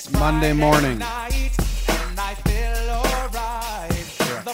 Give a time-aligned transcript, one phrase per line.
[0.00, 0.98] It's Monday morning.
[0.98, 1.04] The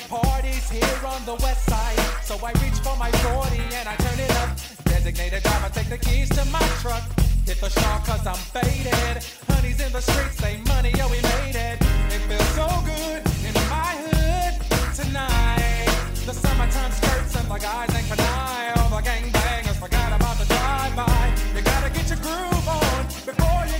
[0.08, 4.18] party's here on the west side, so I reach for my 40 and I turn
[4.18, 4.58] it up.
[4.86, 7.04] Designated driver, take the keys to my truck.
[7.46, 7.70] Hit the
[8.04, 9.22] cause I'm faded.
[9.46, 11.78] Honey's in the streets, say money, yo, we made it.
[12.10, 14.58] It feels so good in my hood
[14.98, 15.94] tonight.
[16.26, 18.10] The summertime skirts and guys ain't.
[18.10, 21.34] All the gangbangers forgot about the drive-by.
[21.54, 23.75] You gotta get your groove on before you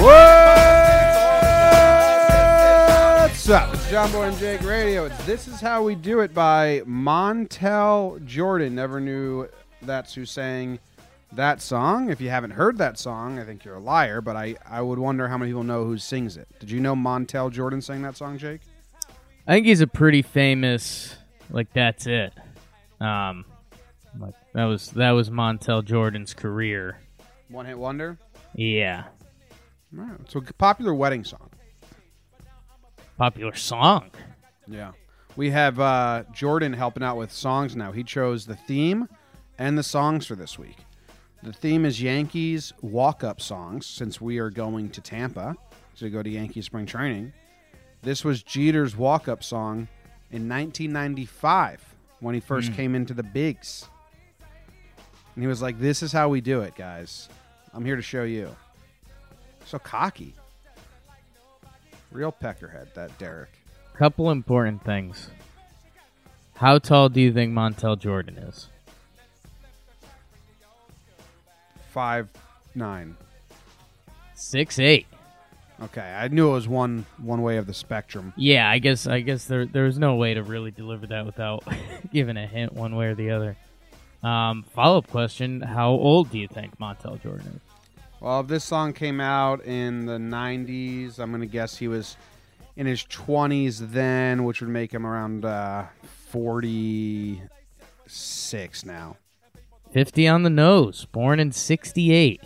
[0.00, 0.16] What's
[3.50, 3.74] up?
[3.74, 5.04] It's John Boy and Jake Radio.
[5.04, 8.74] It's This Is How We Do It by Montell Jordan.
[8.74, 9.46] Never knew
[9.82, 10.78] that's who sang
[11.32, 12.08] that song.
[12.08, 14.98] If you haven't heard that song, I think you're a liar, but I, I would
[14.98, 16.48] wonder how many people know who sings it.
[16.60, 18.62] Did you know Montell Jordan sang that song, Jake?
[19.46, 21.14] I think he's a pretty famous.
[21.50, 22.32] Like that's it.
[23.02, 23.44] Um,
[24.18, 26.96] like that was that was Montell Jordan's career.
[27.48, 28.16] One Hit Wonder?
[28.54, 29.04] Yeah,
[29.92, 30.10] right.
[30.28, 31.50] So, popular wedding song.
[33.16, 34.10] popular song.
[34.66, 34.92] Yeah.
[35.36, 37.92] We have uh, Jordan helping out with songs now.
[37.92, 39.08] He chose the theme
[39.58, 40.78] and the songs for this week.
[41.42, 45.56] The theme is Yankees walk up songs since we are going to Tampa
[45.96, 47.32] to go to Yankee spring training.
[48.02, 49.88] This was Jeter's walk up song
[50.30, 53.88] in 1995 when he first came into the bigs.
[55.34, 57.28] And he was like, This is how we do it, guys.
[57.72, 58.54] I'm here to show you.
[59.64, 60.34] So cocky.
[62.10, 63.50] Real peckerhead, that Derek.
[63.94, 65.28] Couple important things.
[66.54, 68.68] How tall do you think Montell Jordan is?
[71.90, 72.28] Five
[72.74, 73.16] nine.
[74.34, 75.06] Six eight.
[75.82, 78.32] Okay, I knew it was one one way of the spectrum.
[78.36, 81.64] Yeah, I guess I guess there there was no way to really deliver that without
[82.12, 83.56] giving a hint one way or the other.
[84.22, 87.69] Um, Follow up question: How old do you think Montell Jordan is?
[88.20, 92.16] Well, if this song came out in the '90s, I'm gonna guess he was
[92.76, 95.86] in his 20s then, which would make him around uh,
[96.28, 99.16] 46 now.
[99.90, 101.04] Fifty on the nose.
[101.06, 102.40] Born in sixty eight.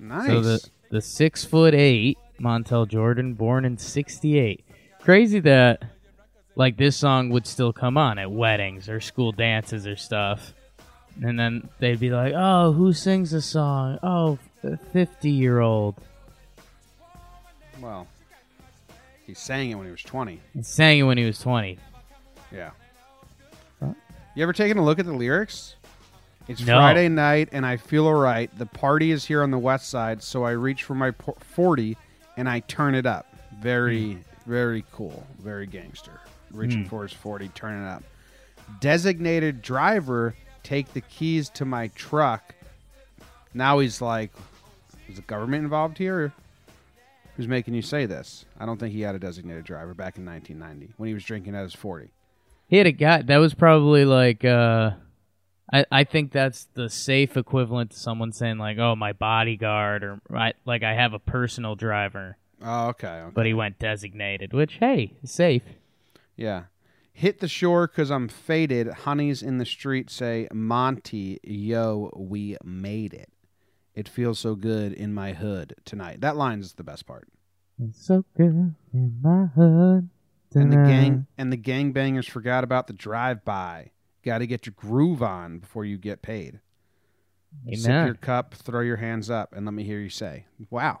[0.00, 0.26] Nice.
[0.26, 4.64] So the the six foot eight Montell Jordan, born in '68.
[5.00, 5.84] Crazy that
[6.56, 10.54] like this song would still come on at weddings or school dances or stuff,
[11.22, 14.00] and then they'd be like, "Oh, who sings this song?
[14.02, 15.94] Oh, a fifty year old
[17.80, 18.06] well,
[19.26, 20.40] he sang it when he was 20.
[20.54, 21.78] He sang it when he was 20."
[22.52, 22.70] Yeah.
[23.80, 23.92] Huh?
[24.34, 25.74] You ever taken a look at the lyrics?
[26.48, 26.76] It's No.
[26.78, 28.56] Friday night and I feel alright.
[28.56, 31.96] The party is here on the west side, so I reach for my 40
[32.36, 33.26] and I turn it up.
[33.60, 35.26] Very, very cool.
[35.40, 36.20] Very gangster.
[36.52, 36.88] Reaching Hmm.
[36.88, 38.04] for his 40, turning it up.
[38.80, 42.54] Designated driver, take the keys to my truck.
[43.52, 44.30] Now he's like,
[45.08, 46.32] is the government involved here?
[47.36, 48.46] Who's making you say this?
[48.58, 51.54] I don't think he had a designated driver back in 1990 when he was drinking
[51.54, 52.10] at his 40.
[52.68, 54.92] He had a guy that was probably like uh
[55.72, 60.20] I, I think that's the safe equivalent to someone saying like, "Oh, my bodyguard," or
[60.32, 63.08] I, like I have a personal driver, Oh, okay.
[63.08, 63.30] okay.
[63.34, 65.64] but he went designated, which hey, is safe.
[66.36, 66.64] Yeah.
[67.12, 68.88] Hit the shore because I'm faded.
[68.88, 73.30] Honeys in the street say, Monty, yo, we made it.
[73.96, 76.20] It feels so good in my hood tonight.
[76.20, 77.26] That line's the best part.
[77.82, 80.10] It's so good in my hood.
[80.50, 80.62] tonight.
[80.62, 83.90] And the gang and the gangbangers forgot about the drive by.
[84.22, 86.60] Got to get your groove on before you get paid.
[87.74, 91.00] Sip your cup, throw your hands up, and let me hear you say, "Wow."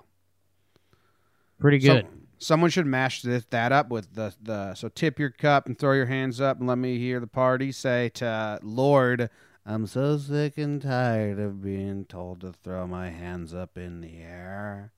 [1.58, 2.06] Pretty So- good.
[2.38, 5.92] someone should mash this, that up with the, the so tip your cup and throw
[5.92, 9.28] your hands up and let me hear the party say to Lorde,
[9.68, 14.18] I'm so sick and tired of being told to throw my hands up in the
[14.20, 14.92] air.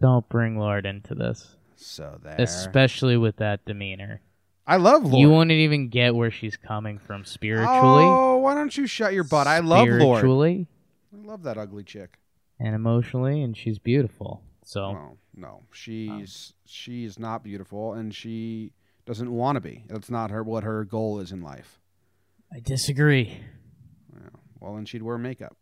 [0.00, 2.36] Don't bring Lorde into this, So there.
[2.38, 4.20] especially with that demeanor.
[4.66, 5.18] I love Lorde.
[5.18, 8.04] You won't even get where she's coming from spiritually.
[8.06, 9.46] Oh, why don't you shut your butt?
[9.48, 10.00] I love Lorde.
[10.20, 10.68] spiritually
[11.12, 12.18] I love that ugly chick.
[12.60, 14.42] and emotionally, and she's beautiful.
[14.62, 18.72] So No, no, she's she's not beautiful, and she
[19.06, 19.84] doesn't want to be.
[19.88, 21.80] That's not her what her goal is in life.
[22.52, 23.40] I disagree.
[24.60, 25.56] Well, then she'd wear makeup.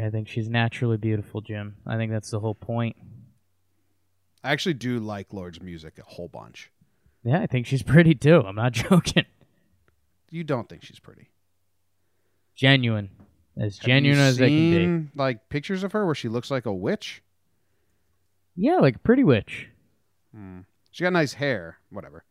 [0.00, 1.76] I think she's naturally beautiful, Jim.
[1.86, 2.96] I think that's the whole point.
[4.42, 6.70] I actually do like Lorde's music a whole bunch.
[7.22, 8.40] Yeah, I think she's pretty too.
[8.40, 9.24] I'm not joking.
[10.30, 11.30] You don't think she's pretty?
[12.56, 13.10] Genuine.
[13.56, 15.10] As Have genuine as they can be.
[15.14, 17.22] Like pictures of her where she looks like a witch.
[18.56, 19.68] Yeah, like a pretty witch.
[20.34, 20.60] Hmm.
[20.90, 21.78] She got nice hair.
[21.90, 22.24] Whatever.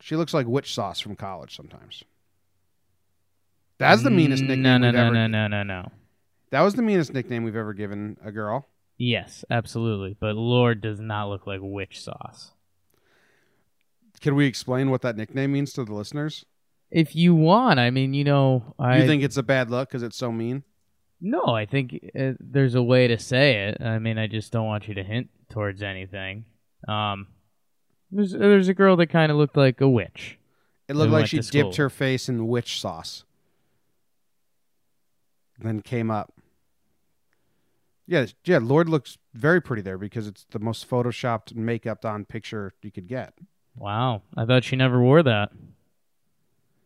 [0.00, 2.04] She looks like witch sauce from college sometimes.
[3.80, 5.14] That's the meanest nickname No, no, we've no, ever.
[5.14, 5.92] no, no, no, no.
[6.50, 8.68] That was the meanest nickname we've ever given a girl.
[8.98, 10.16] Yes, absolutely.
[10.18, 12.52] But Lorde does not look like witch sauce.
[14.20, 16.44] Can we explain what that nickname means to the listeners?
[16.90, 20.02] If you want, I mean, you know, I you think it's a bad look because
[20.02, 20.64] it's so mean?
[21.20, 23.80] no, I think uh, there's a way to say it.
[23.80, 26.44] I mean, I just don't want you to hint towards anything.
[26.88, 27.28] Um,
[28.10, 30.38] there's there's a girl that kind of looked like a witch.
[30.88, 31.62] It looked like she to school.
[31.62, 33.24] dipped her face in witch sauce.
[35.60, 36.32] Then came up.
[38.06, 42.24] Yeah, yeah, Lorde looks very pretty there because it's the most photoshopped and makeup on
[42.24, 43.34] picture you could get.
[43.76, 45.52] Wow, I thought she never wore that.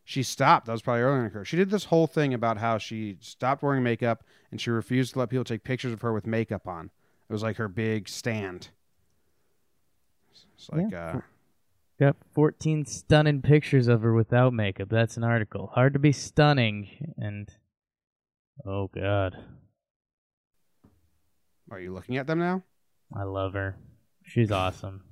[0.04, 0.66] She stopped.
[0.66, 1.44] That was probably earlier in her career.
[1.46, 5.18] She did this whole thing about how she stopped wearing makeup and she refused to
[5.18, 6.90] let people take pictures of her with makeup on.
[7.28, 8.68] It was like her big stand.
[10.56, 11.20] It's like uh
[11.98, 14.88] Got 14 stunning pictures of her without makeup.
[14.88, 15.70] That's an article.
[15.74, 17.48] Hard to be stunning and
[18.66, 19.36] oh god,
[21.70, 22.62] are you looking at them now?
[23.16, 23.76] I love her.
[24.24, 25.02] She's awesome.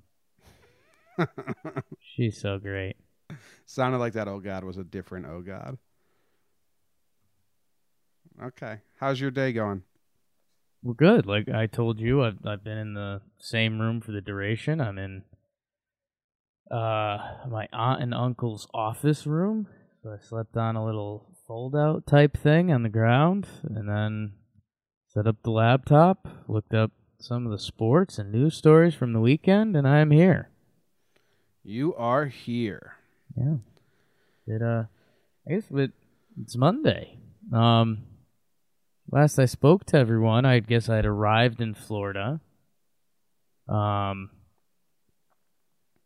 [2.01, 2.97] She's so great.
[3.67, 5.79] Sounded like that oh god was a different oh god.
[8.43, 8.79] Okay.
[8.99, 9.83] How's your day going?
[10.83, 11.27] We're good.
[11.27, 14.81] Like I told you, I've I've been in the same room for the duration.
[14.81, 15.23] I'm in
[16.71, 17.19] uh
[17.49, 19.69] my aunt and uncle's office room.
[20.03, 24.33] So I slept on a little fold out type thing on the ground and then
[25.07, 29.21] set up the laptop, looked up some of the sports and news stories from the
[29.21, 30.49] weekend, and I'm here.
[31.63, 32.95] You are here.
[33.37, 33.57] Yeah.
[34.49, 34.85] Did uh
[35.47, 35.91] I guess it,
[36.41, 37.19] it's Monday.
[37.53, 38.05] Um
[39.11, 42.41] last I spoke to everyone, I guess I'd arrived in Florida.
[43.69, 44.31] Um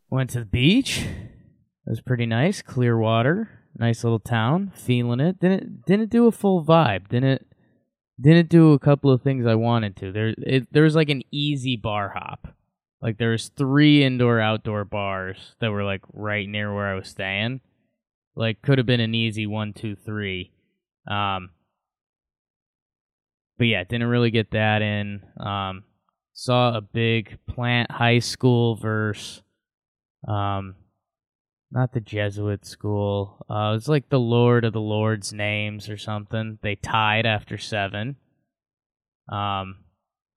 [0.09, 1.05] went to the beach.
[1.05, 5.39] It was pretty nice, clear water, nice little town, feeling it.
[5.39, 7.07] Didn't didn't do a full vibe.
[7.09, 7.45] Didn't
[8.19, 10.11] didn't do a couple of things I wanted to.
[10.11, 12.47] There it, there was like an easy bar hop.
[13.01, 17.09] Like there was three indoor outdoor bars that were like right near where I was
[17.09, 17.61] staying.
[18.35, 20.51] Like could have been an easy one, two, three.
[21.07, 21.51] Um
[23.57, 25.21] but yeah, didn't really get that in.
[25.39, 25.83] Um
[26.33, 29.41] saw a big plant high school verse
[30.27, 30.75] um
[31.71, 33.45] not the Jesuit school.
[33.49, 36.59] Uh it was like the Lord of the Lord's names or something.
[36.61, 38.15] They tied after seven.
[39.29, 39.77] Um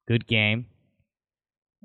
[0.08, 0.66] good game.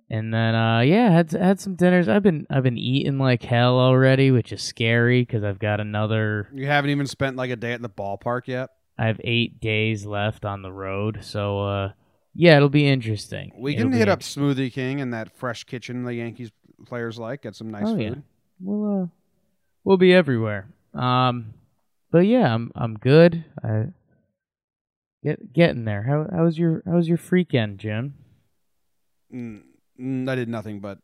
[0.09, 2.07] And then uh yeah, had had some dinners.
[2.07, 6.49] I've been I've been eating like hell already, which is scary cuz I've got another
[6.53, 8.69] You haven't even spent like a day at the ballpark yet.
[8.97, 11.19] I have 8 days left on the road.
[11.21, 11.91] So uh
[12.37, 13.51] yeah, it'll be interesting.
[13.57, 14.19] We can hit up.
[14.19, 16.51] Smoothie King and that fresh kitchen the Yankees
[16.85, 17.43] players like.
[17.43, 18.01] Get some nice Oh, food.
[18.01, 18.15] yeah.
[18.59, 19.07] We'll uh
[19.85, 20.67] we'll be everywhere.
[20.93, 21.53] Um
[22.11, 23.45] but yeah, I'm I'm good.
[23.63, 23.87] I
[25.23, 26.03] get getting there.
[26.03, 28.15] How how was your how was your freakend, Jim?
[29.33, 30.99] Mm, I did nothing but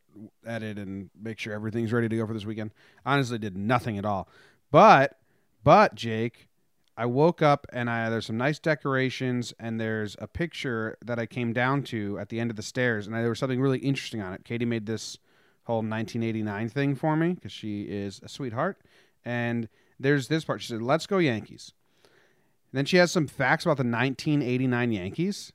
[0.46, 2.72] edit and make sure everything's ready to go for this weekend.
[3.04, 4.28] Honestly, did nothing at all.
[4.70, 5.18] But,
[5.64, 6.48] but Jake,
[6.96, 11.26] I woke up and I there's some nice decorations and there's a picture that I
[11.26, 14.20] came down to at the end of the stairs and there was something really interesting
[14.20, 14.44] on it.
[14.44, 15.18] Katie made this
[15.64, 18.80] whole 1989 thing for me because she is a sweetheart.
[19.24, 19.68] And
[20.00, 20.60] there's this part.
[20.62, 21.72] She said, "Let's go Yankees."
[22.04, 25.52] And then she has some facts about the 1989 Yankees.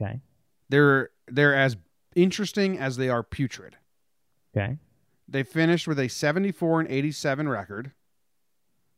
[0.00, 0.20] Okay.
[0.68, 1.76] They're they're as
[2.14, 3.76] interesting as they are putrid.
[4.56, 4.78] Okay.
[5.28, 7.92] They finished with a 74 and 87 record,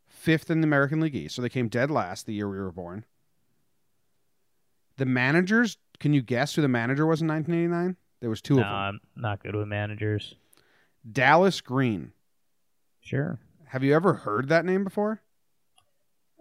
[0.07, 1.35] fifth in the American League East.
[1.35, 3.05] So they came dead last the year we were born.
[4.97, 7.95] The managers, can you guess who the manager was in 1989?
[8.19, 8.99] There was two No, of them.
[9.15, 10.35] I'm not good with managers.
[11.09, 12.13] Dallas Green.
[13.01, 13.39] Sure.
[13.67, 15.21] Have you ever heard that name before?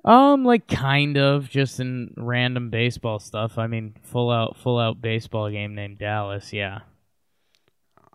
[0.05, 3.59] Um, like kind of just in random baseball stuff.
[3.59, 6.53] I mean, full out, full out baseball game named Dallas.
[6.53, 6.81] Yeah.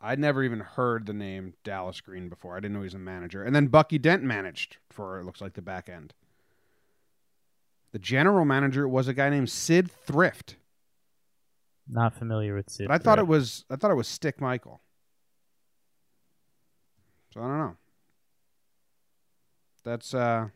[0.02, 2.58] I'd never even heard the name Dallas Green before.
[2.58, 3.44] I didn't know he was a manager.
[3.44, 6.14] And then Bucky Dent managed for it looks like the back end.
[7.94, 10.58] The general manager was a guy named Syd Thrift.
[11.88, 12.88] Not familiar with Syd.
[12.88, 14.82] But I thought it was I thought it was Stick Michael.
[17.34, 17.76] So I don't know.
[19.84, 20.48] That's uh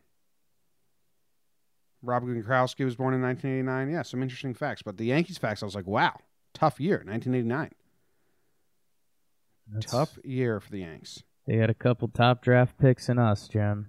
[2.03, 3.89] Rob Gronkowski was born in 1989.
[3.93, 4.81] Yeah, some interesting facts.
[4.84, 6.15] But the Yankees facts, I was like, wow,
[6.53, 7.72] tough year, 1989.
[9.74, 11.24] That's- Tough year for the Yanks.
[11.46, 13.88] They had a couple top draft picks in us, Jim.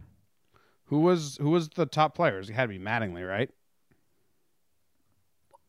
[0.86, 2.48] Who was who was the top players?
[2.48, 3.50] It had to be Mattingly, right?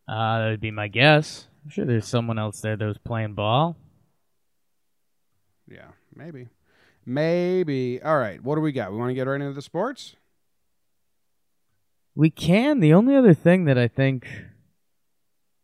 [0.07, 1.47] Uh, that would be my guess.
[1.63, 3.75] I'm sure there's someone else there that was playing ball.
[5.67, 6.47] Yeah, maybe.
[7.09, 7.99] Maybe.
[8.03, 8.91] All right, what do we got?
[8.91, 10.15] We want to get right into the sports?
[12.13, 12.81] We can.
[12.81, 14.27] The only other thing that I think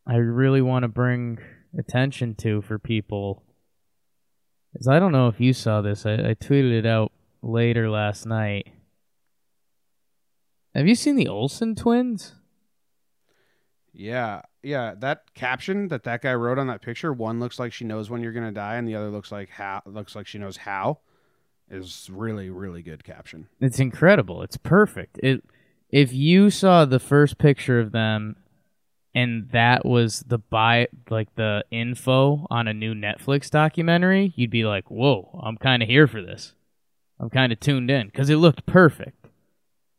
[0.04, 1.38] I really want to bring
[1.78, 3.44] attention to for people
[4.74, 6.04] is I don't know if you saw this.
[6.04, 7.12] I, I tweeted it out
[7.42, 8.66] later last night.
[10.74, 12.34] Have you seen the Olsen twins?
[13.92, 14.94] Yeah, yeah.
[14.98, 18.20] That caption that that guy wrote on that picture, one looks like she knows when
[18.20, 20.98] you're gonna die, and the other looks like how looks like she knows how.
[21.68, 23.48] Is really really good caption.
[23.60, 24.42] It's incredible.
[24.42, 25.18] It's perfect.
[25.22, 25.42] It
[25.90, 28.36] if you saw the first picture of them
[29.14, 34.64] and that was the buy like the info on a new Netflix documentary, you'd be
[34.64, 36.54] like, "Whoa, I'm kind of here for this.
[37.18, 39.26] I'm kind of tuned in because it looked perfect."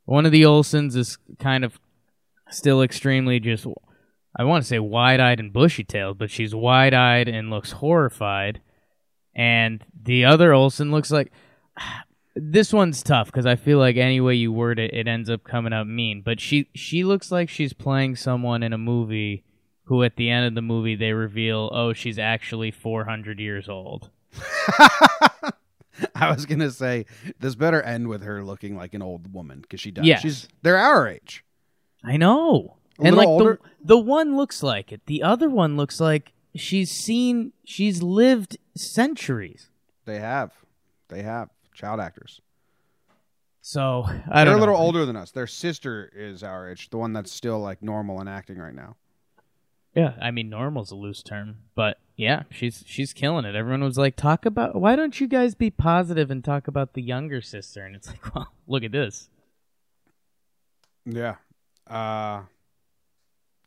[0.05, 1.81] One of the Olsens is kind of
[2.49, 3.67] still extremely just
[4.37, 8.61] I want to say wide-eyed and bushy-tailed, but she's wide-eyed and looks horrified.
[9.35, 11.31] And the other Olsen looks like
[12.35, 15.43] this one's tough because I feel like any way you word it, it ends up
[15.43, 16.21] coming out mean.
[16.21, 19.43] But she she looks like she's playing someone in a movie
[19.85, 24.09] who, at the end of the movie, they reveal, oh, she's actually 400 years old.
[26.13, 27.05] I was gonna say
[27.39, 30.05] this better end with her looking like an old woman because she does.
[30.05, 30.21] Yes.
[30.21, 31.43] She's they're our age.
[32.03, 32.77] I know.
[32.99, 33.59] A and like older?
[33.79, 35.01] the the one looks like it.
[35.07, 39.69] The other one looks like she's seen she's lived centuries.
[40.05, 40.51] They have,
[41.09, 42.41] they have child actors.
[43.61, 44.81] So I They're a little know.
[44.81, 45.31] older than us.
[45.31, 48.95] Their sister is our age, the one that's still like normal and acting right now.
[49.93, 53.55] Yeah, I mean normal's a loose term, but yeah, she's she's killing it.
[53.55, 57.01] Everyone was like, "Talk about why don't you guys be positive and talk about the
[57.01, 59.29] younger sister?" And it's like, "Well, look at this."
[61.05, 61.35] Yeah.
[61.87, 62.43] Uh,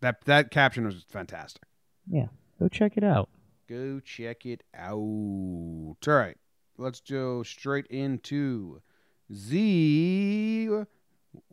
[0.00, 1.62] that that caption was fantastic.
[2.10, 2.26] Yeah,
[2.58, 3.28] go check it out.
[3.68, 4.98] Go check it out.
[4.98, 6.36] All right,
[6.80, 8.80] let's go straight into
[9.28, 10.86] the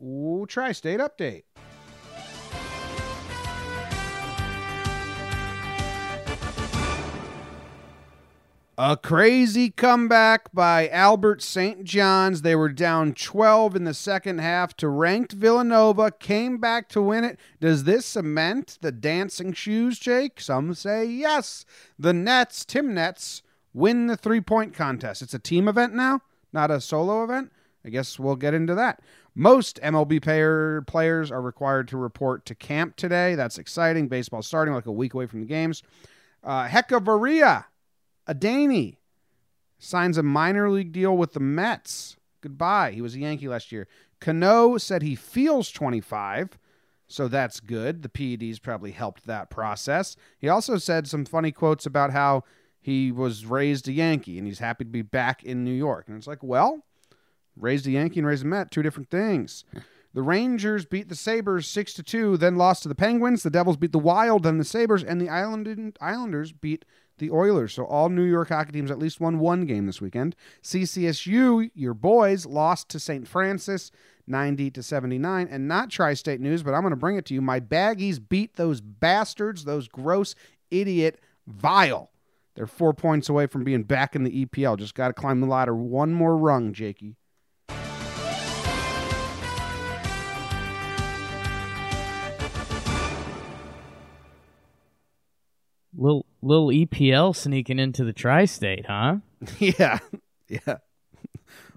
[0.02, 1.42] ooh, tri-state update.
[8.80, 11.82] A crazy comeback by Albert St.
[11.82, 12.42] John's.
[12.42, 17.24] They were down 12 in the second half to ranked Villanova, came back to win
[17.24, 17.40] it.
[17.60, 20.40] Does this cement the dancing shoes, Jake?
[20.40, 21.64] Some say yes.
[21.98, 23.42] The Nets, Tim Nets,
[23.78, 25.22] win the three point contest.
[25.22, 26.20] It's a team event now,
[26.52, 27.52] not a solo event.
[27.84, 29.00] I guess we'll get into that.
[29.34, 33.36] Most MLB player, players are required to report to camp today.
[33.36, 34.08] That's exciting.
[34.08, 35.82] Baseball starting like a week away from the games.
[36.42, 37.66] Uh, Hechavarria,
[38.26, 38.98] a Daney,
[39.78, 42.16] signs a minor league deal with the Mets.
[42.40, 42.92] Goodbye.
[42.92, 43.86] He was a Yankee last year.
[44.20, 46.58] Cano said he feels 25,
[47.06, 48.02] so that's good.
[48.02, 50.16] The PEDs probably helped that process.
[50.38, 52.42] He also said some funny quotes about how
[52.80, 56.06] he was raised a Yankee and he's happy to be back in New York.
[56.08, 56.84] And it's like, well,
[57.56, 59.64] raised a Yankee and raised a Met, two different things.
[60.14, 63.42] The Rangers beat the Sabres 6 to 2, then lost to the Penguins.
[63.42, 66.84] The Devils beat the Wild, then the Sabres, and the Islanders beat
[67.18, 67.74] the Oilers.
[67.74, 70.34] So all New York hockey teams at least won one game this weekend.
[70.62, 73.28] CCSU, your boys, lost to St.
[73.28, 73.90] Francis
[74.26, 75.48] 90 to 79.
[75.50, 77.42] And not tri-state news, but I'm going to bring it to you.
[77.42, 80.34] My Baggies beat those bastards, those gross
[80.70, 82.10] idiot vile.
[82.58, 84.76] They're four points away from being back in the EPL.
[84.80, 87.14] Just got to climb the ladder one more rung, Jakey.
[95.96, 99.16] Little little EPL sneaking into the tri-state, huh?
[99.58, 99.98] yeah,
[100.48, 100.76] yeah.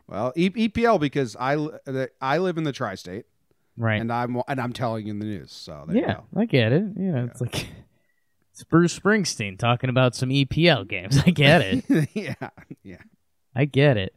[0.07, 3.25] Well, e- EPL because I li- I live in the tri-state
[3.77, 4.01] Right.
[4.01, 5.51] and I'm and I'm telling you in the news.
[5.53, 6.41] So there you yeah, go.
[6.41, 6.83] I get it.
[6.97, 7.67] Yeah, it's like
[8.51, 11.17] it's Bruce Springsteen talking about some EPL games.
[11.25, 12.09] I get it.
[12.13, 12.49] yeah,
[12.83, 13.01] yeah.
[13.55, 14.15] I get it.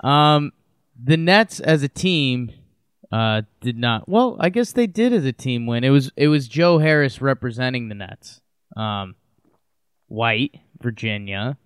[0.00, 0.52] Um,
[1.00, 2.52] the Nets as a team
[3.12, 4.08] uh, did not.
[4.08, 5.84] Well, I guess they did as a team win.
[5.84, 8.40] It was it was Joe Harris representing the Nets.
[8.76, 9.16] Um,
[10.08, 11.56] White, Virginia.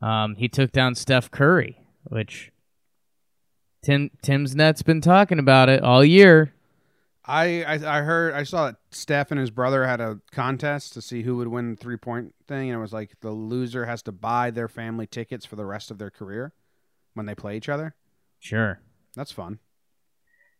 [0.00, 2.50] Um, he took down Steph Curry, which
[3.82, 6.54] Tim Tim's Nets been talking about it all year.
[7.24, 11.02] I, I I heard I saw that Steph and his brother had a contest to
[11.02, 14.02] see who would win the three point thing, and it was like the loser has
[14.02, 16.52] to buy their family tickets for the rest of their career
[17.14, 17.94] when they play each other.
[18.40, 18.80] Sure.
[19.14, 19.60] That's fun.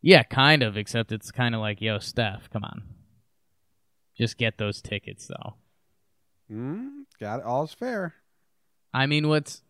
[0.00, 2.83] Yeah, kind of, except it's kind of like, yo, Steph, come on.
[4.16, 5.54] Just get those tickets, though.
[6.50, 7.47] Mm, got it.
[7.47, 8.14] All's fair.
[8.92, 9.62] I mean, what's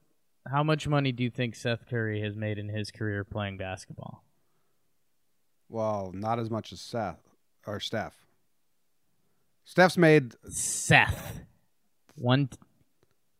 [0.51, 4.25] how much money do you think Seth Curry has made in his career playing basketball?
[5.73, 7.19] Well, not as much as Seth
[7.67, 8.15] or Steph.
[9.65, 11.41] Steph's made Seth.
[12.15, 12.51] One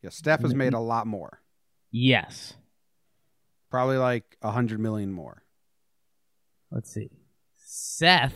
[0.03, 1.41] yeah, Steph has made a lot more.
[1.91, 2.55] yes.
[3.71, 5.43] Probably like a hundred million more.
[6.71, 7.11] Let's see.
[7.57, 8.35] Seth.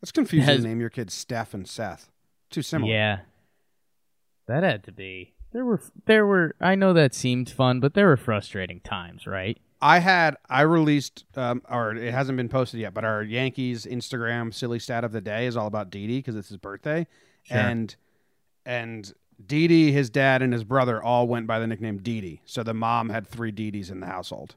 [0.00, 2.10] That's confusing Has- to name your kids Steph and Seth.
[2.50, 2.92] Too similar.
[2.92, 3.18] Yeah.
[4.48, 5.34] That had to be.
[5.52, 9.58] There were there were I know that seemed fun, but there were frustrating times, right?
[9.80, 14.52] I had I released um, or it hasn't been posted yet, but our Yankees Instagram
[14.52, 17.06] silly stat of the day is all about Didi because it's his birthday,
[17.44, 17.56] Sure.
[17.58, 17.94] and
[18.66, 19.12] and
[19.44, 22.42] Didi, his dad, and his brother all went by the nickname Didi.
[22.44, 24.56] So the mom had three Didis in the household.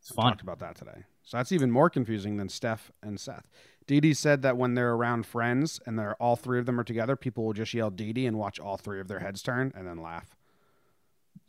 [0.00, 0.26] It's fun.
[0.26, 1.04] Talked about that today.
[1.22, 3.48] So that's even more confusing than Steph and Seth.
[3.86, 7.14] Didi said that when they're around friends and they're all three of them are together,
[7.16, 10.02] people will just yell Didi and watch all three of their heads turn and then
[10.02, 10.35] laugh.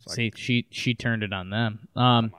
[0.06, 1.88] Like, See, she she turned it on them.
[1.96, 2.32] Um,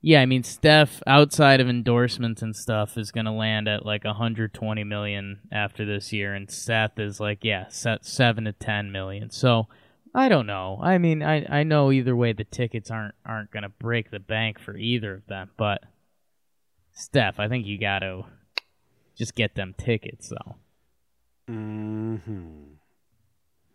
[0.00, 4.04] yeah, I mean, Steph outside of endorsements and stuff is going to land at like
[4.04, 9.30] 120 million after this year, and Seth is like, yeah, set seven to 10 million.
[9.30, 9.68] So
[10.14, 10.80] I don't know.
[10.82, 14.18] I mean, I I know either way the tickets aren't aren't going to break the
[14.18, 15.84] bank for either of them, but
[16.92, 18.24] Steph, I think you got to
[19.16, 20.56] just get them tickets though.
[21.48, 22.76] mhm.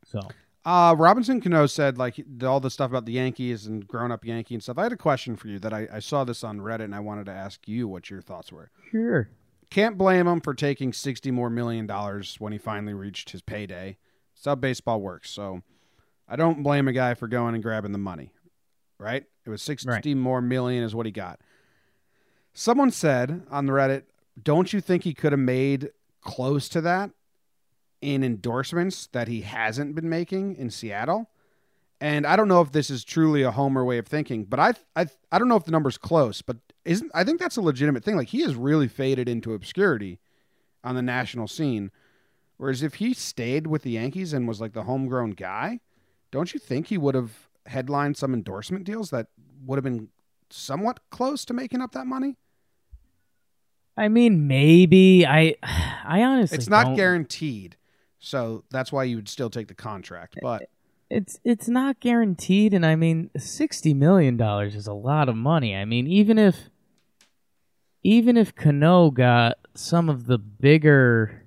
[0.06, 0.20] So
[0.68, 4.54] Uh, Robinson Cano said like all the stuff about the Yankees and grown up Yankee
[4.54, 4.78] and stuff.
[4.78, 7.00] I had a question for you that I, I saw this on Reddit and I
[7.00, 8.70] wanted to ask you what your thoughts were.
[8.92, 9.30] sure.
[9.70, 13.96] Can't blame him for taking sixty more million dollars when he finally reached his payday.
[14.36, 15.30] It's how baseball works.
[15.30, 15.62] So
[16.28, 18.32] I don't blame a guy for going and grabbing the money.
[19.00, 19.24] Right?
[19.46, 20.06] It was sixty Right.
[20.18, 21.40] more million is what he got.
[22.54, 24.04] Someone said on the Reddit,
[24.42, 27.12] "Don't you think he could have made close to that
[28.02, 31.30] in endorsements that he hasn't been making in Seattle?"
[32.00, 34.74] And I don't know if this is truly a homer way of thinking, but I
[34.96, 38.04] I I don't know if the number's close, but isn't I think that's a legitimate
[38.04, 38.16] thing.
[38.16, 40.20] Like he has really faded into obscurity
[40.84, 41.92] on the national scene.
[42.58, 45.80] Whereas if he stayed with the Yankees and was like the homegrown guy,
[46.32, 49.28] don't you think he would have headlined some endorsement deals that
[49.66, 50.10] would have been
[50.50, 52.38] somewhat close to making up that money?
[53.96, 57.77] I mean, maybe I I honestly It's not guaranteed.
[58.20, 60.38] So that's why you would still take the contract.
[60.42, 60.70] But
[61.10, 65.76] It's it's not guaranteed, and I mean, sixty million dollars is a lot of money.
[65.76, 66.70] I mean, even if
[68.04, 71.44] even if Cano got some of the bigger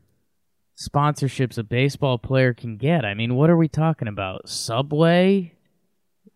[0.78, 4.48] sponsorships a baseball player can get, I mean, what are we talking about?
[4.48, 5.54] Subway,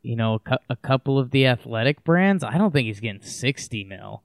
[0.03, 2.45] you know, a, cou- a couple of the athletic brands.
[2.45, 4.23] I don't think he's getting sixty mil.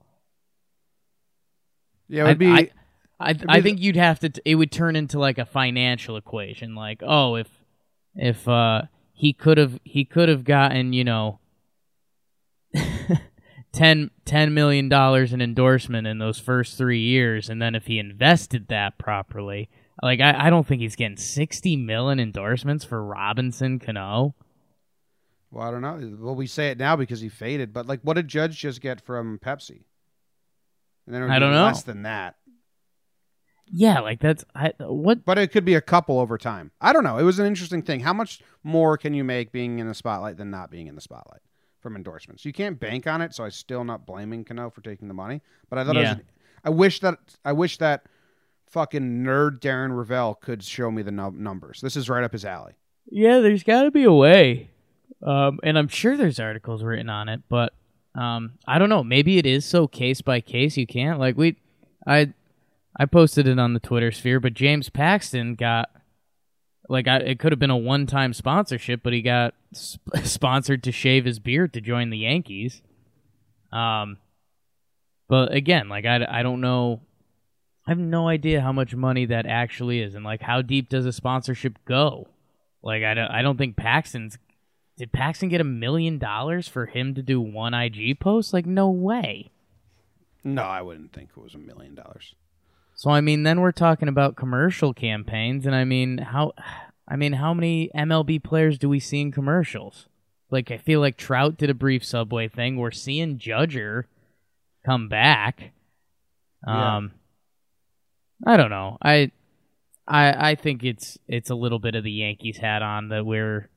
[2.08, 2.70] yeah, it would I, be I,
[3.20, 4.30] I, I think you'd have to.
[4.30, 6.74] T- it would turn into like a financial equation.
[6.74, 7.48] Like, oh, if
[8.14, 11.38] if uh, he could have he could have gotten you know
[13.72, 17.98] 10, 10 million dollars in endorsement in those first three years, and then if he
[17.98, 19.68] invested that properly,
[20.02, 24.34] like I, I don't think he's getting sixty million endorsements for Robinson Cano.
[25.50, 26.16] well, I don't know.
[26.18, 29.00] Well, we say it now because he faded, but like what did Judge just get
[29.00, 29.84] from Pepsi?
[31.06, 31.64] And then I don't know.
[31.64, 32.36] less than that.
[33.72, 36.70] Yeah, like that's I what But it could be a couple over time.
[36.80, 37.18] I don't know.
[37.18, 38.00] It was an interesting thing.
[38.00, 41.00] How much more can you make being in the spotlight than not being in the
[41.00, 41.40] spotlight
[41.80, 42.44] from endorsements?
[42.44, 45.40] You can't bank on it, so I'm still not blaming Cano for taking the money.
[45.68, 46.14] But I thought it Yeah.
[46.14, 46.22] was.
[46.64, 48.04] I wish that I wish that
[48.68, 51.80] fucking nerd Darren Rovell could show me the num- numbers.
[51.80, 52.72] This is right up his alley.
[53.10, 54.70] Yeah, there's got to be a way.
[55.22, 57.72] Um, and I'm sure there's articles written on it, but
[58.14, 59.02] um, I don't know.
[59.04, 60.76] Maybe it is so case by case.
[60.76, 61.56] You can't like we,
[62.06, 62.32] I,
[63.00, 65.88] I posted it on the Twitter sphere, but James Paxton got
[66.86, 70.82] like I, it could have been a one time sponsorship, but he got sp- sponsored
[70.82, 72.82] to shave his beard to join the Yankees.
[73.72, 74.18] Um,
[75.28, 77.00] but again, like I, I don't know.
[77.86, 81.06] I have no idea how much money that actually is, and like how deep does
[81.06, 82.28] a sponsorship go?
[82.82, 84.36] Like I don't, I don't think Paxton's.
[84.98, 88.52] Did Paxton get a million dollars for him to do one IG post?
[88.52, 89.50] Like no way.
[90.44, 92.34] No, I wouldn't think it was a million dollars.
[93.00, 96.52] So I mean, then we're talking about commercial campaigns, and I mean, how,
[97.08, 100.06] I mean, how many MLB players do we see in commercials?
[100.50, 102.76] Like I feel like Trout did a brief Subway thing.
[102.76, 104.04] We're seeing Judger
[104.84, 105.72] come back.
[106.66, 106.96] Yeah.
[106.96, 107.12] Um,
[108.46, 108.98] I don't know.
[109.00, 109.30] I,
[110.06, 113.70] I, I think it's it's a little bit of the Yankees hat on that we're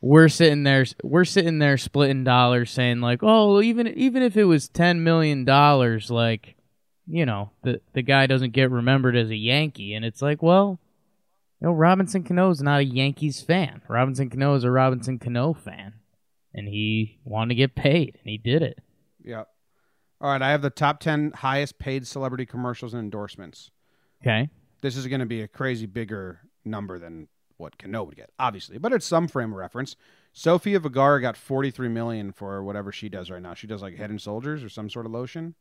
[0.00, 4.44] we're sitting there we're sitting there splitting dollars saying like oh even even if it
[4.44, 6.54] was 10 million dollars like
[7.08, 10.78] you know the the guy doesn't get remembered as a yankee and it's like well
[11.60, 15.94] you know robinson cano's not a yankees fan robinson cano is a robinson cano fan
[16.54, 18.78] and he wanted to get paid and he did it
[19.24, 19.48] Yep.
[20.20, 23.70] All right, I have the top 10 highest paid celebrity commercials and endorsements.
[24.22, 24.48] okay
[24.80, 28.78] This is going to be a crazy bigger number than what Cano would get, obviously,
[28.78, 29.96] but it's some frame of reference.
[30.32, 33.54] Sofia Vergara got 43 million for whatever she does right now.
[33.54, 35.54] She does like Head and Shoulders or some sort of lotion.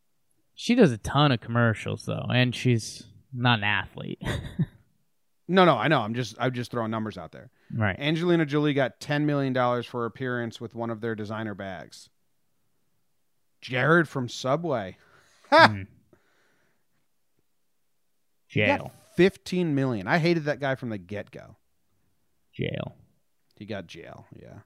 [0.60, 4.22] She does a ton of commercials though and she's not an athlete
[5.50, 6.02] No, no, I know.
[6.02, 7.50] I'm just I'm just throwing numbers out there.
[7.74, 11.54] right Angelina Jolie got 10 million dollars for her appearance with one of their designer
[11.54, 12.10] bags.
[13.62, 14.98] Jared from Subway.
[15.50, 15.54] Hmm.
[15.54, 15.68] Ha!
[15.68, 15.86] Got
[18.50, 20.08] jail 15 million.
[20.08, 21.56] I hated that guy from the get-go.
[22.54, 22.96] jail
[23.56, 24.26] He got jail.
[24.36, 24.60] Yeah,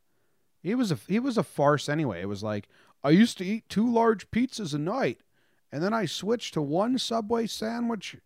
[0.64, 2.22] he was a he was a farce anyway.
[2.22, 2.68] It was like
[3.04, 5.20] I used to eat two large pizzas a night,
[5.72, 8.18] and then I switched to one Subway sandwich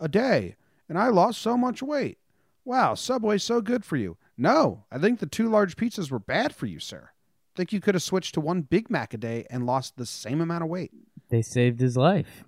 [0.00, 0.56] a day,
[0.88, 2.18] and I lost so much weight.
[2.64, 4.16] Wow, Subway's so good for you.
[4.36, 7.10] No, I think the two large pizzas were bad for you, sir.
[7.56, 10.40] think you could have switched to one Big Mac a day and lost the same
[10.40, 10.92] amount of weight.
[11.28, 12.44] they saved his life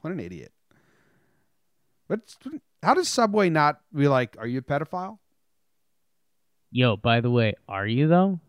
[0.00, 0.52] What an idiot.
[2.08, 2.20] But
[2.82, 5.18] how does Subway not be like, are you a pedophile?
[6.70, 8.40] yo by the way are you though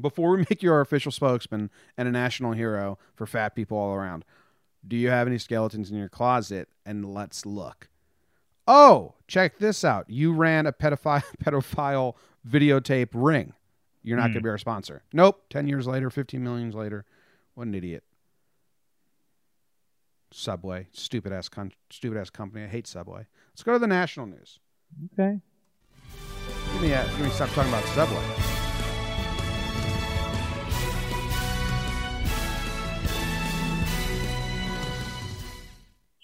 [0.00, 3.92] Before we make you our official spokesman and a national hero for fat people all
[3.94, 4.24] around,
[4.86, 6.68] do you have any skeletons in your closet?
[6.84, 7.88] And let's look.
[8.66, 10.08] Oh, check this out.
[10.08, 12.14] You ran a pedophile pedophile
[12.48, 13.52] videotape ring.
[14.02, 14.32] You're not Hmm.
[14.34, 15.02] going to be our sponsor.
[15.12, 15.44] Nope.
[15.50, 17.04] 10 years later, 15 millions later.
[17.54, 18.02] What an idiot.
[20.32, 22.64] Subway, stupid ass con- stupid ass company.
[22.64, 23.26] I hate Subway.
[23.52, 24.58] Let's go to the national news.
[25.12, 25.40] okay
[26.72, 28.51] Give me, a, give me stop talking about Subway.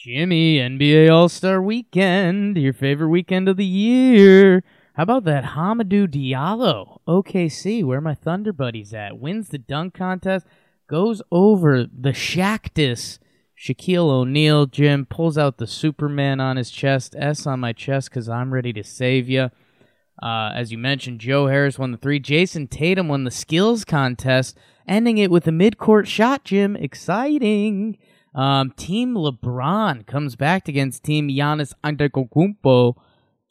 [0.08, 4.64] Jimmy, NBA All Star Weekend, your favorite weekend of the year.
[4.94, 7.00] How about that Hamidou Diallo?
[7.06, 10.46] OKC, where my Thunder buddies at, wins the dunk contest,
[10.86, 13.18] goes over the Shactus.
[13.54, 18.30] Shaquille O'Neal, Jim pulls out the Superman on his chest, S on my chest because
[18.30, 19.50] I'm ready to save you.
[20.22, 22.18] Uh, as you mentioned, Joe Harris won the three.
[22.18, 24.56] Jayson Tatum won the skills contest,
[24.88, 26.76] ending it with a midcourt shot, Jim.
[26.76, 27.98] Exciting.
[28.38, 32.94] Um, Team LeBron comes back against Team Giannis Antetokounmpo.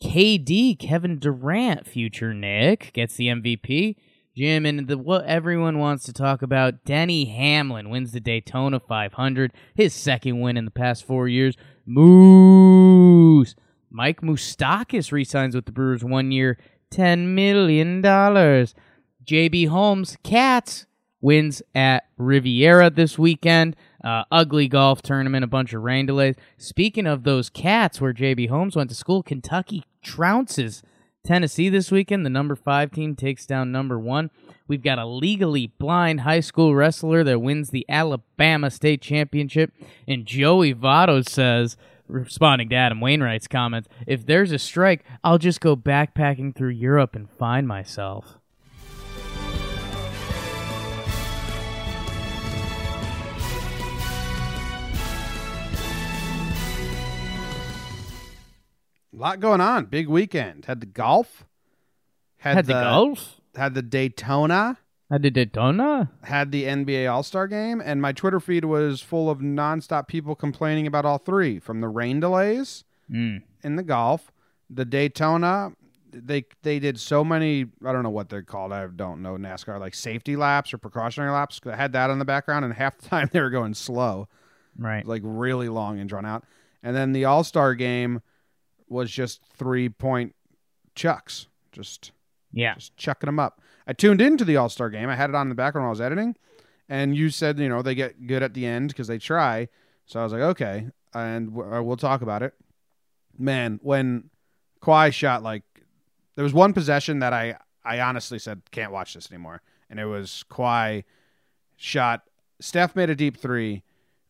[0.01, 3.97] KD, Kevin Durant, future Knick, gets the MVP.
[4.33, 9.51] Jim, and the, what everyone wants to talk about, Denny Hamlin wins the Daytona 500,
[9.75, 11.57] his second win in the past four years.
[11.85, 13.55] Moose.
[13.89, 16.57] Mike Moustakas resigns with the Brewers one year,
[16.91, 18.01] $10 million.
[18.01, 20.85] JB Holmes, Cats,
[21.19, 23.75] wins at Riviera this weekend.
[24.03, 26.35] Uh, ugly golf tournament, a bunch of rain delays.
[26.57, 30.83] Speaking of those cats where JB Holmes went to school, Kentucky trounces
[31.27, 32.25] Tennessee this weekend.
[32.25, 34.31] The number five team takes down number one.
[34.67, 39.73] We've got a legally blind high school wrestler that wins the Alabama State Championship.
[40.07, 41.75] And Joey Votto says,
[42.07, 47.15] responding to Adam Wainwright's comments, if there's a strike, I'll just go backpacking through Europe
[47.15, 48.39] and find myself.
[59.17, 59.85] A lot going on.
[59.85, 60.65] Big weekend.
[60.65, 61.45] Had the golf.
[62.37, 63.41] Had the golf?
[63.55, 64.77] Had the Daytona.
[65.09, 66.11] Had the Daytona?
[66.23, 67.81] Had the NBA All Star game.
[67.83, 71.87] And my Twitter feed was full of nonstop people complaining about all three from the
[71.87, 73.41] rain delays Mm.
[73.63, 74.33] in the golf,
[74.69, 75.71] the Daytona.
[76.11, 77.67] They they did so many.
[77.85, 78.73] I don't know what they're called.
[78.73, 81.61] I don't know NASCAR like safety laps or precautionary laps.
[81.65, 84.27] I had that on the background, and half the time they were going slow.
[84.77, 85.05] Right.
[85.07, 86.43] like really long and drawn out.
[86.83, 88.21] And then the All Star game
[88.89, 90.35] was just three point
[90.95, 92.11] chucks, just
[92.51, 92.75] Yeah.
[92.75, 93.61] just chucking them up.
[93.85, 95.09] I tuned into the All Star game.
[95.09, 96.35] I had it on in the background while I was editing,
[96.89, 99.67] and you said you know they get good at the end because they try.
[100.05, 102.53] So I was like, okay, and uh, we'll talk about it.
[103.37, 104.29] Man, when
[104.81, 105.63] Kawhi shot like
[106.35, 110.05] there was one possession that I I honestly said can't watch this anymore, and it
[110.05, 111.03] was Kawhi
[111.75, 112.23] shot.
[112.59, 113.83] Steph made a deep three.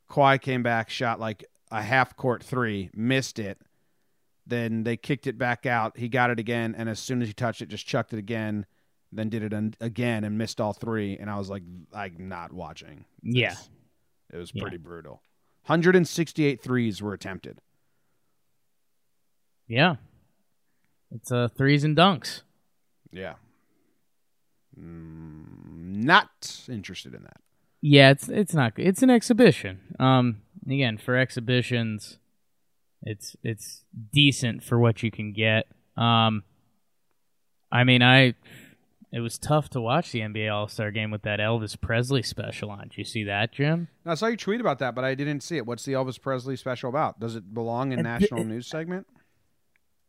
[0.10, 3.58] Kawhi came back, shot like a half court three, missed it.
[4.48, 5.98] Then they kicked it back out.
[5.98, 8.66] He got it again, and as soon as he touched it, just chucked it again.
[9.12, 11.18] Then did it an- again and missed all three.
[11.18, 13.06] And I was like, I'm not watching.
[13.24, 13.56] Yeah.
[14.34, 14.62] It was Yeah.
[14.62, 15.22] pretty brutal.
[15.66, 17.62] 168 threes were attempted.
[19.68, 19.96] Yeah.
[21.12, 22.42] It's uh, threes and dunks.
[23.12, 23.36] Yeah.
[24.80, 27.38] Mm, not interested in that.
[27.82, 28.88] Yeah, it's it's not good.
[28.88, 29.80] It's an exhibition.
[30.00, 32.18] Um, again, for exhibitions,
[33.04, 33.84] it's it's
[34.14, 35.68] decent for what you can get.
[35.96, 36.44] Um,
[37.72, 38.36] I mean, I
[39.12, 42.70] it was tough to watch the NBA All Star game with that Elvis Presley special
[42.70, 42.90] on.
[42.90, 43.88] Did you see that, Jim?
[44.06, 45.66] I saw you tweet about that, but I didn't see it.
[45.66, 47.20] What's the Elvis Presley special about?
[47.20, 49.08] Does it belong in national news segment?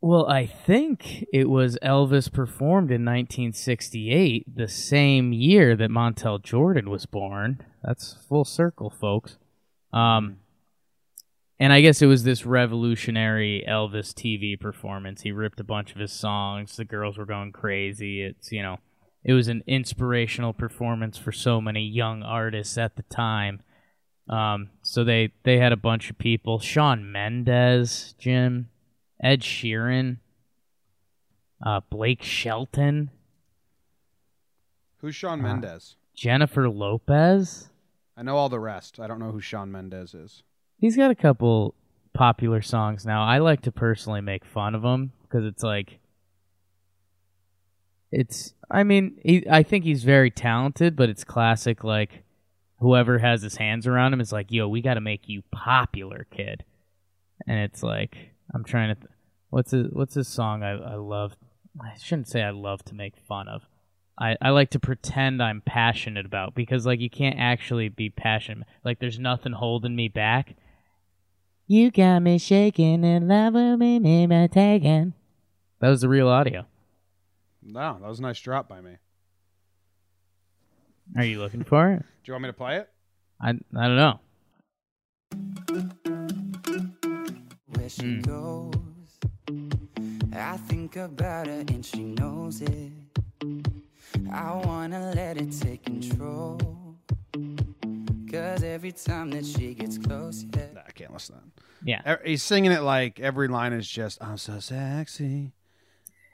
[0.01, 6.89] Well, I think it was Elvis performed in 1968, the same year that Montell Jordan
[6.89, 7.65] was born.
[7.83, 9.39] That's full circle, folks.
[9.93, 10.37] Um,
[11.61, 15.23] and I guess it was this revolutionary Elvis TV performance.
[15.23, 16.77] He ripped a bunch of his songs.
[16.77, 18.23] The girls were going crazy.
[18.23, 18.79] It's, you know,
[19.25, 23.61] it was an inspirational performance for so many young artists at the time.
[24.29, 26.59] Um, so they, they had a bunch of people.
[26.61, 28.69] Shawn Mendes, Jim,
[29.23, 30.19] Ed Sheeran,
[31.65, 33.11] uh, Blake Shelton,
[35.01, 35.97] Who's Shawn Uh, Mendes?
[36.15, 37.69] Jennifer Lopez.
[38.17, 38.99] I know all the rest.
[38.99, 40.43] I don't know who Shawn Mendes is.
[40.79, 41.75] He's got a couple
[42.13, 43.25] popular songs now.
[43.25, 45.99] I like to personally make fun of him because it's like,
[48.11, 48.55] it's.
[48.71, 51.85] I mean, he, I think he's very talented, but it's classic.
[51.85, 52.23] Like,
[52.81, 56.27] whoever has his hands around him is like, "Yo, we got to make you popular,
[56.31, 56.65] kid."
[57.47, 58.17] And it's like,
[58.55, 59.01] I'm trying to.
[59.01, 59.13] Th-
[59.51, 60.63] what's his What's his song?
[60.63, 61.37] I I love.
[61.81, 63.63] I shouldn't say I love to make fun of.
[64.21, 68.67] I, I like to pretend I'm passionate about because like you can't actually be passionate.
[68.85, 70.57] Like there's nothing holding me back.
[71.71, 75.13] You got me shaking and love with me, me, me taking.
[75.81, 76.65] That was the real audio.
[77.63, 78.97] No, that was a nice drop by me.
[81.15, 81.99] Are you looking for it?
[82.25, 82.89] Do you want me to play it?
[83.39, 84.21] I I don't know.
[87.67, 88.21] where she hmm.
[88.23, 88.75] goes.
[90.33, 92.93] I think about her and she knows it.
[94.33, 96.97] I wanna let it take control.
[98.39, 100.67] Cause every time that she gets close, yeah.
[100.75, 101.63] Nah, I can't listen to that.
[101.85, 105.53] Yeah, E- He's singing it like every line is just "I'm so sexy."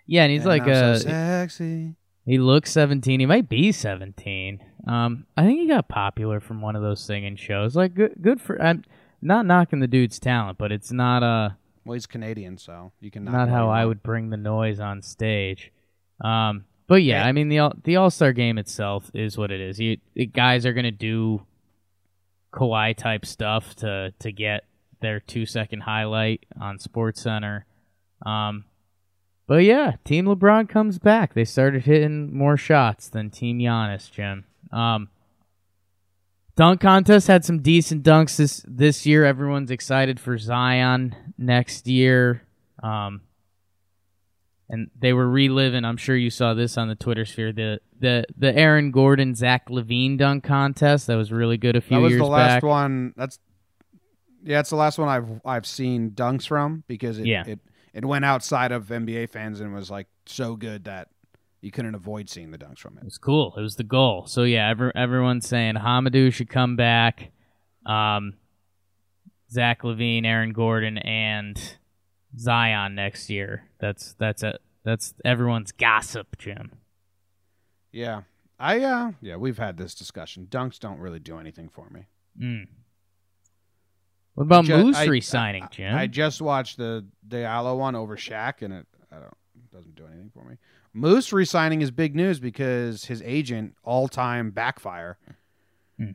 [0.07, 1.95] yeah, and he's and like I'm uh, so sexy.
[2.27, 3.21] he looks 17.
[3.21, 4.61] He might be 17.
[4.87, 7.75] Um, I think he got popular from one of those singing shows.
[7.77, 8.61] Like good, good for.
[8.61, 8.85] I'm
[9.23, 11.51] not knocking the dude's talent, but it's not uh
[11.85, 15.73] Well, he's Canadian, so you can not how I would bring the noise on stage.
[16.21, 17.27] Um, but yeah, Yeah.
[17.29, 19.81] I mean the All- the All Star game itself is what it is.
[19.81, 21.47] You the guys are gonna do
[22.55, 24.65] Kawhi type stuff to to get
[25.01, 27.67] their two second highlight on Sports Center.
[28.25, 28.65] Um,
[29.47, 31.35] but yeah, Team LeBron comes back.
[31.35, 34.45] They started hitting more shots than Team Giannis, Jim.
[34.73, 35.09] Um,
[36.57, 39.25] dunk contest had some decent dunks this this year.
[39.25, 42.43] Everyone's excited for Zion next year.
[42.83, 43.23] Um,
[44.69, 45.85] and they were reliving.
[45.85, 47.53] I'm sure you saw this on the Twitter sphere.
[47.53, 51.97] The the the Aaron Gordon Zach LaVine dunk contest that was really good a few
[51.97, 52.63] That was years the last back.
[52.63, 53.13] one.
[53.17, 53.39] That's
[54.43, 57.45] yeah, it's the last one I've I've seen dunks from because it Yeah.
[57.47, 57.61] it,
[57.95, 61.09] it went outside of NBA fans and was like so good that
[61.63, 63.05] you couldn't avoid seeing the dunks from It it.
[63.05, 63.55] was cool.
[63.57, 64.27] It was the goal.
[64.27, 67.31] So yeah, every, everyone's saying Hamidou should come back.
[67.87, 68.35] Um,
[69.51, 71.59] Zach LaVine, Aaron Gordon, and
[72.39, 73.65] Zion next year.
[73.79, 76.73] That's that's a that's everyone's gossip, Jim.
[77.93, 78.23] Yeah,
[78.59, 80.47] I uh yeah we've had this discussion.
[80.51, 82.07] Dunks don't really do anything for me.
[82.41, 82.67] Mm.
[84.35, 85.95] What about Ju- Moose I- resigning, I- Jim?
[85.95, 90.07] I just watched the Diallo one over Shaq, and it I don't it doesn't do
[90.07, 90.57] anything for me.
[90.93, 95.19] Moose resigning is big news because his agent all time backfire.
[95.99, 96.11] Hmm.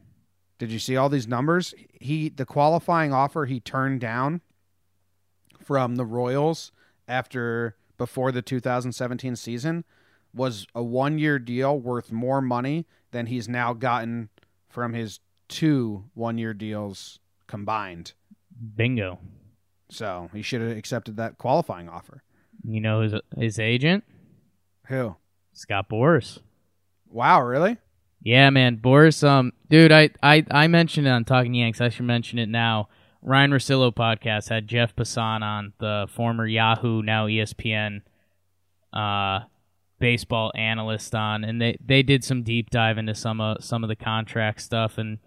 [0.57, 1.73] Did you see all these numbers?
[1.93, 4.41] He the qualifying offer he turned down
[5.69, 6.71] from the Royals
[7.07, 9.85] after before the 2017 season
[10.33, 14.29] was a one year deal worth more money than he's now gotten
[14.67, 18.13] from his two one year deals combined.
[18.75, 19.19] Bingo.
[19.91, 22.23] So he should have accepted that qualifying offer.
[22.67, 24.03] You know his his agent,
[24.87, 25.17] Who?
[25.53, 26.39] Scott Boras.
[27.11, 27.77] Wow, really?
[28.23, 29.23] Yeah, man, Boras.
[29.23, 31.79] Um, dude, I I I mentioned it on Talking Yanks.
[31.79, 32.89] I should mention it now.
[33.21, 38.01] Ryen Russillo podcast had Jeff Passan on, the former Yahoo, now ESPN,
[38.93, 39.41] uh,
[39.99, 43.89] baseball analyst on, and they they did some deep dive into some of some of
[43.89, 45.19] the contract stuff, and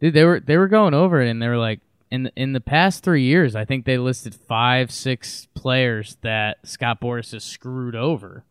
[0.00, 1.80] dude, they were they were going over it, and they were like,
[2.10, 6.58] in the, in the past three years, I think they listed five, six players that
[6.64, 8.44] Scott Boras has screwed over.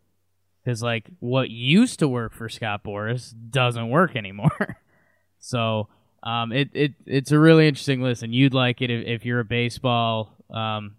[0.64, 4.78] Because like what used to work for Scott Boras doesn't work anymore.
[5.40, 5.90] so
[6.26, 8.34] um, it it it's a really interesting listen.
[8.34, 10.96] you'd like it if, if you're a baseball um,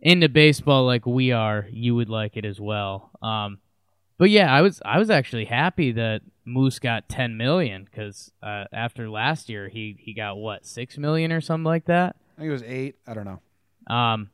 [0.00, 1.66] into baseball like we are.
[1.70, 3.10] You would like it as well.
[3.22, 3.58] Um,
[4.18, 8.64] but yeah, I was I was actually happy that Moose got ten million because uh,
[8.72, 12.16] after last year he he got what six million or something like that.
[12.36, 12.96] I think it was eight.
[13.06, 13.94] I don't know.
[13.94, 14.30] Um,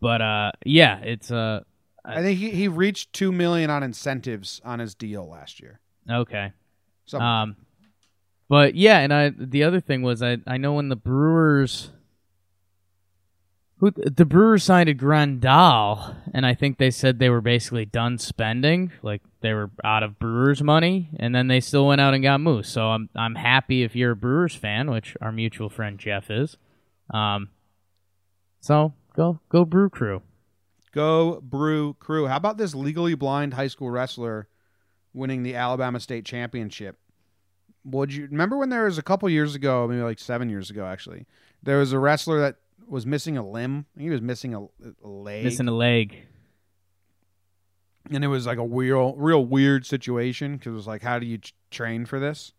[0.00, 1.60] but uh, yeah, it's uh
[2.04, 5.80] I think he, he reached two million on incentives on his deal last year.
[6.10, 6.52] okay.
[7.06, 7.26] Something.
[7.26, 7.56] Um,
[8.52, 11.90] but yeah, and I the other thing was I I know when the Brewers
[13.78, 18.18] who the Brewers signed a Grandal, and I think they said they were basically done
[18.18, 22.22] spending, like they were out of Brewers money, and then they still went out and
[22.22, 22.68] got Moose.
[22.68, 26.58] So I'm I'm happy if you're a Brewers fan, which our mutual friend Jeff is.
[27.08, 27.48] Um,
[28.60, 30.20] so go go Brew Crew.
[30.92, 32.26] Go Brew Crew.
[32.26, 34.46] How about this legally blind high school wrestler
[35.14, 36.98] winning the Alabama State Championship?
[37.84, 40.86] Would you remember when there was a couple years ago, maybe like seven years ago,
[40.86, 41.26] actually,
[41.62, 43.86] there was a wrestler that was missing a limb.
[43.98, 44.68] He was missing a, a
[45.08, 46.18] leg, Missing a leg.
[48.10, 51.26] and it was like a real, real weird situation because it was like, how do
[51.26, 52.52] you t- train for this?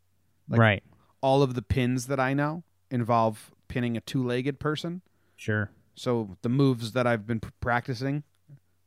[0.50, 0.84] Like- right.
[1.22, 5.02] All of the pins that I know involve pinning a two-legged person.
[5.38, 5.72] Sure.
[5.96, 8.24] So the moves that I've been p- practicing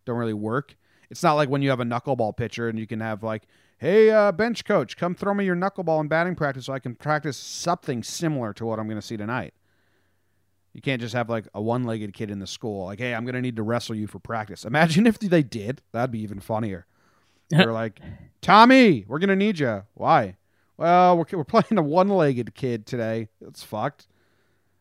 [0.04, 0.76] don't really work.
[1.08, 3.44] It's not like when you have a knuckleball pitcher and you can have like,
[3.78, 6.94] "Hey, uh, bench coach, come throw me your knuckleball in batting practice so I can
[6.94, 9.54] practice something similar to what I'm going to see tonight."
[10.72, 13.34] You can't just have like a one-legged kid in the school like, "Hey, I'm going
[13.34, 15.82] to need to wrestle you for practice." Imagine if they did.
[15.92, 16.86] That'd be even funnier.
[17.48, 18.00] They're like,
[18.42, 20.36] "Tommy, we're going to need you." Why?
[20.76, 23.28] Well, we're we're playing a one-legged kid today.
[23.40, 24.06] It's fucked.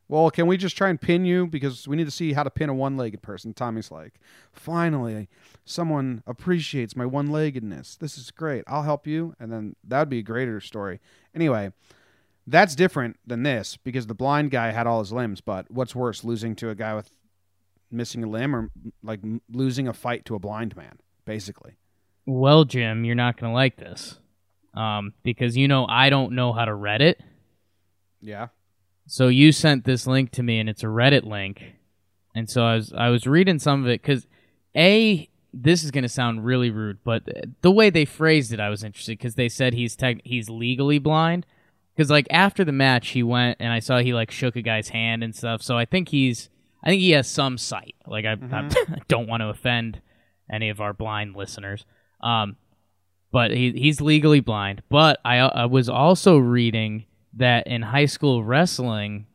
[0.08, 2.52] Well, can we just try and pin you because we need to see how to
[2.52, 3.54] pin a one-legged person?
[3.54, 4.20] Tommy's like,
[4.52, 5.30] finally,
[5.66, 7.96] someone appreciates my one-leggedness.
[7.96, 8.64] This is great.
[8.68, 11.00] I'll help you, and then that would be a greater story.
[11.34, 11.72] Anyway,
[12.46, 15.42] that's different than this because the blind guy had all his limbs.
[15.42, 17.10] But what's worse, losing to a guy with
[17.90, 18.70] missing a limb, or
[19.02, 21.78] like losing a fight to a blind man, basically?
[22.28, 24.20] Well, Jim, you're not going to like this.
[24.76, 27.16] Um, because you know I don't know how to Reddit.
[28.22, 28.50] Yeah.
[29.08, 31.76] So you sent this link to me, and it's a Reddit link.
[32.34, 34.28] And so I was I was reading some of it because
[34.76, 37.24] a this is going to sound really rude, but
[37.62, 41.00] the way they phrased it, I was interested because they said he's tech, he's legally
[41.00, 41.46] blind.
[41.96, 44.90] Because like after the match, he went and I saw he like shook a guy's
[44.90, 45.62] hand and stuff.
[45.62, 46.50] So I think he's
[46.84, 47.96] I think he has some sight.
[48.06, 48.70] Like I, I
[49.08, 50.02] don't want to offend
[50.52, 51.86] any of our blind listeners.
[52.22, 52.58] Um,
[53.32, 54.84] but he, he's legally blind.
[54.90, 59.28] But I, I was also reading that in high school wrestling,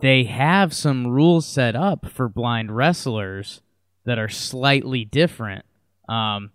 [0.00, 3.62] they have some rules set up for blind wrestlers
[4.04, 5.64] that are slightly different.
[6.08, 6.50] Um,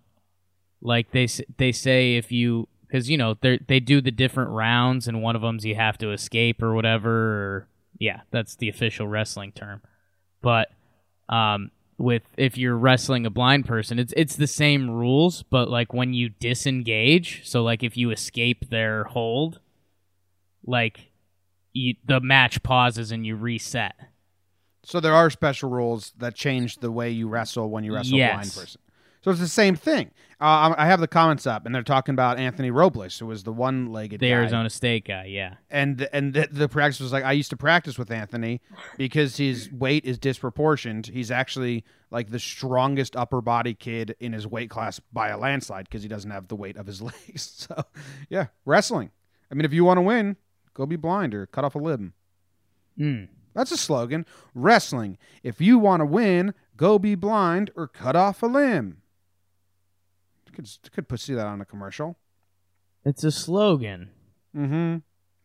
[0.81, 5.07] like they they say if you because you know they they do the different rounds
[5.07, 7.11] and one of them's you have to escape or whatever.
[7.11, 7.67] Or,
[7.99, 9.81] yeah, that's the official wrestling term.
[10.41, 10.71] But
[11.29, 15.93] um, with if you're wrestling a blind person, it's it's the same rules, but like
[15.93, 19.59] when you disengage, so like if you escape their hold,
[20.65, 21.11] like
[21.73, 23.95] you, the match pauses and you reset.
[24.83, 28.33] So there are special rules that change the way you wrestle when you wrestle a
[28.33, 28.81] blind person.
[29.23, 30.09] So it's the same thing.
[30.39, 33.43] Uh, I I have the comments up, and they're talking about Anthony Robles, who was
[33.43, 34.35] the one-legged The guy.
[34.35, 35.55] Arizona State guy, yeah.
[35.69, 38.61] and and the, the practice was like I used to practice with Anthony
[38.97, 41.05] because his weight is disproportioned.
[41.05, 45.85] He's actually like the strongest upper body kid in his weight class by a landslide
[45.85, 47.67] because he doesn't have the weight of his legs.
[47.69, 47.83] So
[48.27, 49.11] yeah, wrestling.
[49.51, 50.35] I mean, if you want to win,
[50.81, 52.13] go be blind or cut off a limb.
[52.99, 53.27] Mm.
[53.53, 54.25] That's a slogan.
[54.55, 55.17] Wrestling.
[55.43, 58.97] If you want to win, go be blind or cut off a limb.
[60.53, 62.17] Could could put see that on a commercial.
[63.05, 64.09] It's a slogan.
[64.57, 64.97] Mm-hmm.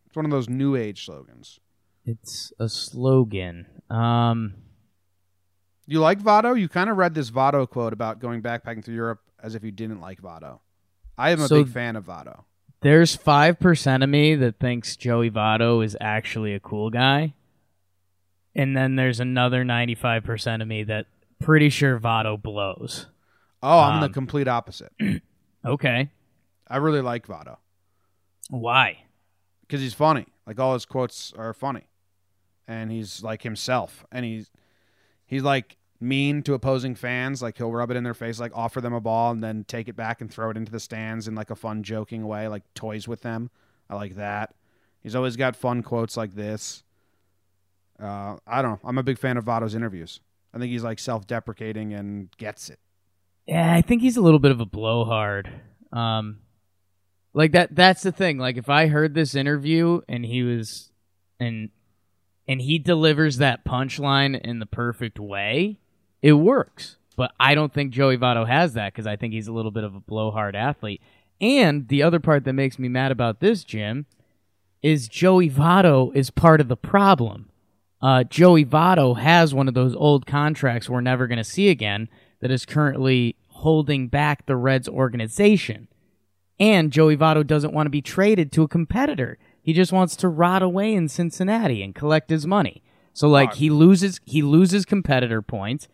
[0.07, 1.59] It's one of those new age slogans.
[2.05, 3.67] It's a slogan.
[3.89, 4.55] Um,
[5.85, 6.59] You like Votto?
[6.59, 9.71] You kind of read this Votto quote about going backpacking through Europe as if you
[9.71, 10.59] didn't like Votto.
[11.17, 12.43] I am a So- big fan of Votto.
[12.81, 17.33] There's five percent of me that thinks Joey Votto is actually a cool guy,
[18.55, 21.07] and then there's another ninety-five percent of me that
[21.39, 23.07] pretty sure Votto blows.
[23.63, 24.91] Oh, I'm the Um, complete opposite.
[25.65, 26.11] Okay,
[26.69, 27.57] I really like Votto
[28.49, 28.99] why?
[29.61, 30.25] because he's funny.
[30.45, 31.87] Like all his quotes are funny,
[32.67, 34.49] and he's like himself, and he's
[35.25, 37.41] he's like mean to opposing fans.
[37.41, 39.87] Like he'll rub it in their face, like offer them a ball, and then take
[39.87, 42.63] it back and throw it into the stands in like a fun, joking way, like
[42.73, 43.49] toys with them.
[43.89, 44.53] I like that.
[45.01, 46.83] He's always got fun quotes like this.
[47.99, 48.89] Uh, I don't know.
[48.89, 50.19] I'm a big fan of Votto's interviews.
[50.53, 52.79] I think he's like self-deprecating and gets it.
[53.45, 55.49] Yeah, I think he's a little bit of a blowhard.
[55.91, 56.39] Um,
[57.33, 57.75] like that.
[57.75, 58.37] That's the thing.
[58.37, 60.91] Like if I heard this interview and he was,
[61.39, 61.69] and
[62.47, 65.79] and he delivers that punchline in the perfect way,
[66.27, 66.97] it works.
[67.15, 69.85] But I don't think Joey Votto has that because I think he's a little bit
[69.85, 71.01] of a blowhard athlete.
[71.39, 74.07] And the other part that makes me mad about this, Jim,
[74.81, 77.49] is Joey Votto is part of the problem.
[78.01, 82.09] Uh, Joey Votto has one of those old contracts we're never going to see again
[82.41, 85.87] that is currently holding back the Reds organization.
[86.59, 89.37] And Joey Votto doesn't want to be traded to a competitor.
[89.61, 92.83] He just wants to rot away in Cincinnati and collect his money.
[93.13, 95.87] So like he loses he loses competitor points.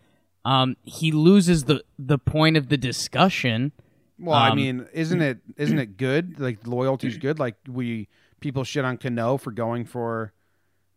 [0.45, 3.71] Um, he loses the the point of the discussion.
[4.19, 6.39] Well, I Um, mean, isn't it isn't it good?
[6.39, 7.39] Like loyalty's good.
[7.39, 8.07] Like we
[8.39, 10.33] people shit on Cano for going for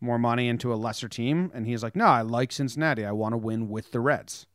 [0.00, 3.04] more money into a lesser team, and he's like, no, I like Cincinnati.
[3.04, 4.46] I want to win with the Reds.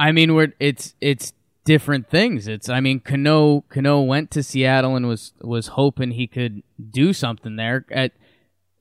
[0.00, 1.32] I mean, we're it's it's
[1.64, 2.46] different things.
[2.48, 7.12] It's I mean, Cano Cano went to Seattle and was was hoping he could do
[7.12, 7.84] something there.
[7.90, 8.12] At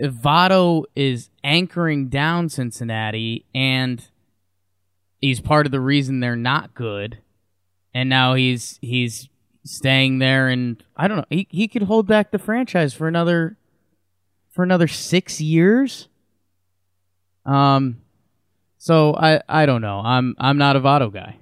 [0.01, 4.07] Votto is anchoring down Cincinnati, and
[5.21, 7.19] he's part of the reason they're not good.
[7.93, 9.29] And now he's he's
[9.63, 11.25] staying there, and I don't know.
[11.29, 13.57] He he could hold back the franchise for another
[14.51, 16.07] for another six years.
[17.45, 18.01] Um,
[18.77, 20.01] so I I don't know.
[20.03, 21.37] I'm I'm not a Votto guy.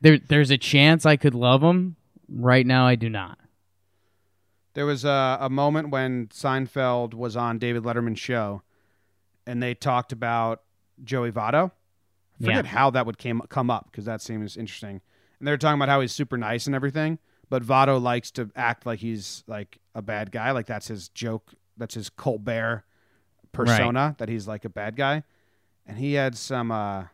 [0.00, 1.96] There there's a chance I could love him.
[2.28, 3.38] Right now, I do not.
[4.74, 8.62] There was a, a moment when Seinfeld was on David Letterman's show,
[9.46, 10.62] and they talked about
[11.02, 11.70] Joey Votto.
[12.40, 12.70] I forget Yeah.
[12.70, 15.00] how that would came come up because that seems interesting.
[15.38, 17.18] And they were talking about how he's super nice and everything,
[17.48, 20.50] but Votto likes to act like he's like a bad guy.
[20.52, 21.54] Like that's his joke.
[21.76, 22.84] That's his Colbert
[23.52, 24.14] persona.
[24.18, 25.22] That he's like a bad guy.
[25.86, 27.04] And he had some uh,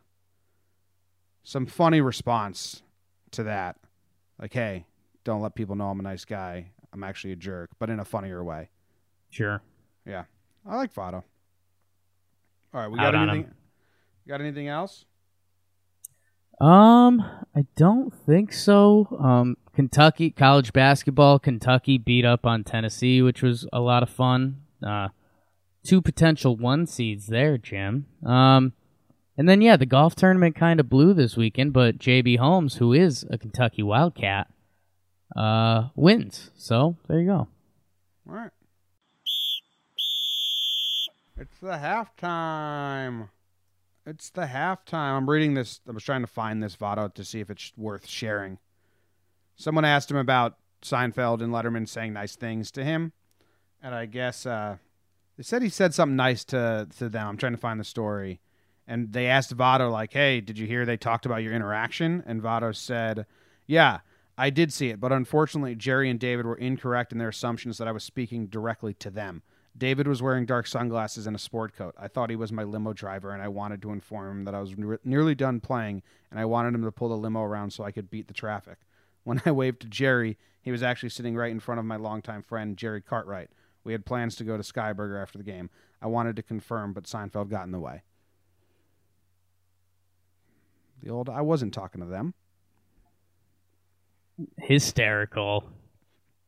[1.42, 2.82] some funny response
[3.32, 3.76] to that,
[4.40, 4.86] like, "Hey,
[5.22, 6.70] don't let people know I'm a nice guy.
[6.92, 8.70] I'm actually a jerk, but in a funnier way."
[9.30, 9.62] Sure.
[10.06, 10.24] Yeah,
[10.66, 11.22] I like Votto.
[12.72, 13.54] All right, we got on anything?
[14.26, 15.04] Got anything else?
[16.60, 17.20] Um,
[17.54, 19.16] I don't think so.
[19.20, 21.38] Um, Kentucky college basketball.
[21.38, 24.62] Kentucky beat up on Tennessee, which was a lot of fun.
[24.84, 25.08] Uh,
[25.84, 28.06] two potential one seeds there, Jim.
[28.24, 28.72] Um,
[29.36, 32.92] and then yeah, the golf tournament kind of blew this weekend, but JB Holmes, who
[32.92, 34.48] is a Kentucky Wildcat,
[35.36, 36.50] uh, wins.
[36.56, 37.48] So there you go.
[38.28, 38.50] All right.
[41.36, 43.28] It's the halftime.
[44.06, 45.16] It's the halftime.
[45.16, 45.80] I'm reading this.
[45.88, 48.58] I was trying to find this Votto to see if it's worth sharing.
[49.56, 53.12] Someone asked him about Seinfeld and Letterman saying nice things to him,
[53.82, 54.76] and I guess uh,
[55.36, 57.28] they said he said something nice to to them.
[57.28, 58.40] I'm trying to find the story,
[58.86, 62.42] and they asked Votto like, "Hey, did you hear they talked about your interaction?" And
[62.42, 63.24] Votto said,
[63.66, 64.00] "Yeah,
[64.36, 67.88] I did see it, but unfortunately, Jerry and David were incorrect in their assumptions that
[67.88, 69.42] I was speaking directly to them.
[69.76, 71.94] David was wearing dark sunglasses and a sport coat.
[71.98, 74.60] I thought he was my limo driver, and I wanted to inform him that I
[74.60, 77.82] was ne- nearly done playing, and I wanted him to pull the limo around so
[77.82, 78.78] I could beat the traffic.
[79.24, 82.42] When I waved to Jerry, he was actually sitting right in front of my longtime
[82.42, 83.48] friend, Jerry Cartwright.
[83.82, 85.70] We had plans to go to Skyburger after the game.
[86.02, 88.02] I wanted to confirm, but Seinfeld got in the way.
[91.02, 92.34] The old, I wasn't talking to them.
[94.58, 95.64] Hysterical.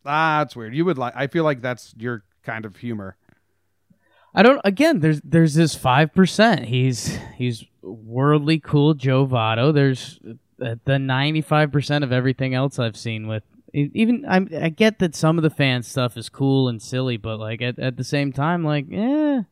[0.05, 0.75] Ah, that's weird.
[0.75, 1.15] You would like.
[1.17, 3.17] I feel like that's your kind of humor.
[4.35, 4.61] I don't.
[4.65, 6.67] Again, there's there's this five percent.
[6.67, 9.75] He's he's worldly cool Joe Votto.
[9.75, 10.21] There's
[10.63, 13.43] uh, the ninety five percent of everything else I've seen with.
[13.73, 17.39] Even I, I get that some of the fan stuff is cool and silly, but
[17.39, 19.43] like at, at the same time, like eh,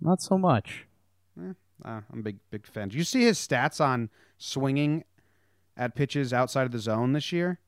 [0.00, 0.86] not so much.
[1.38, 1.52] Uh,
[1.84, 2.88] I'm a big big fan.
[2.88, 5.04] Do you see his stats on swinging
[5.76, 7.58] at pitches outside of the zone this year?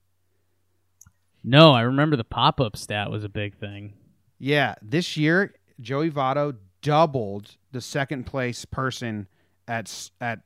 [1.43, 3.93] No, I remember the pop up stat was a big thing.
[4.39, 9.26] Yeah, this year Joey Votto doubled the second place person
[9.66, 10.41] at at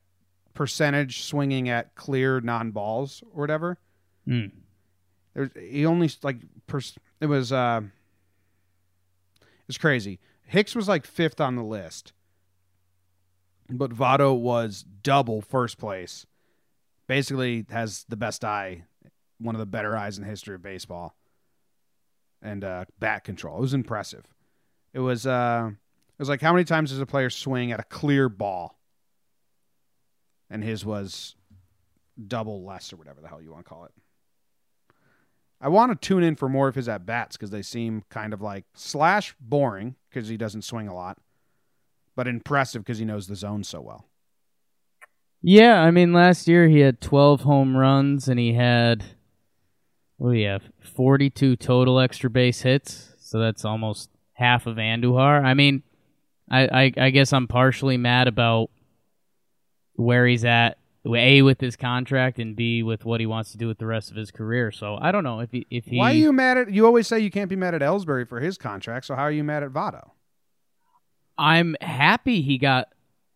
[0.55, 3.79] percentage swinging at clear non balls or whatever.
[4.25, 4.47] Hmm.
[5.35, 7.83] There's he only like pers- it was uh
[9.69, 10.19] it's crazy.
[10.45, 12.13] Hicks was like fifth on the list,
[13.69, 16.25] but Votto was double first place.
[17.07, 18.85] Basically, has the best eye,
[19.39, 21.15] one of the better eyes in the history of baseball,
[22.43, 23.59] and uh, bat control.
[23.59, 24.25] It was impressive.
[24.93, 27.85] It was uh, it was like how many times does a player swing at a
[27.85, 28.79] clear ball?
[30.51, 31.37] And his was
[32.27, 33.93] double less or whatever the hell you want to call it.
[35.61, 38.33] I want to tune in for more of his at bats because they seem kind
[38.33, 41.19] of like slash boring because he doesn't swing a lot,
[42.15, 44.07] but impressive because he knows the zone so well.
[45.43, 49.05] Yeah, I mean, last year he had 12 home runs and he had,
[50.19, 53.15] what do you have, 42 total extra base hits.
[53.19, 55.45] So that's almost half of Andujar.
[55.45, 55.83] I mean,
[56.51, 58.71] I, I, I guess I'm partially mad about
[59.95, 63.67] where he's at a with his contract and b with what he wants to do
[63.67, 64.71] with the rest of his career.
[64.71, 65.97] So I don't know if he if he.
[65.97, 66.71] Why are you mad at?
[66.71, 69.07] You always say you can't be mad at Ellsbury for his contract.
[69.07, 70.11] So how are you mad at Votto?
[71.39, 72.89] I'm happy he got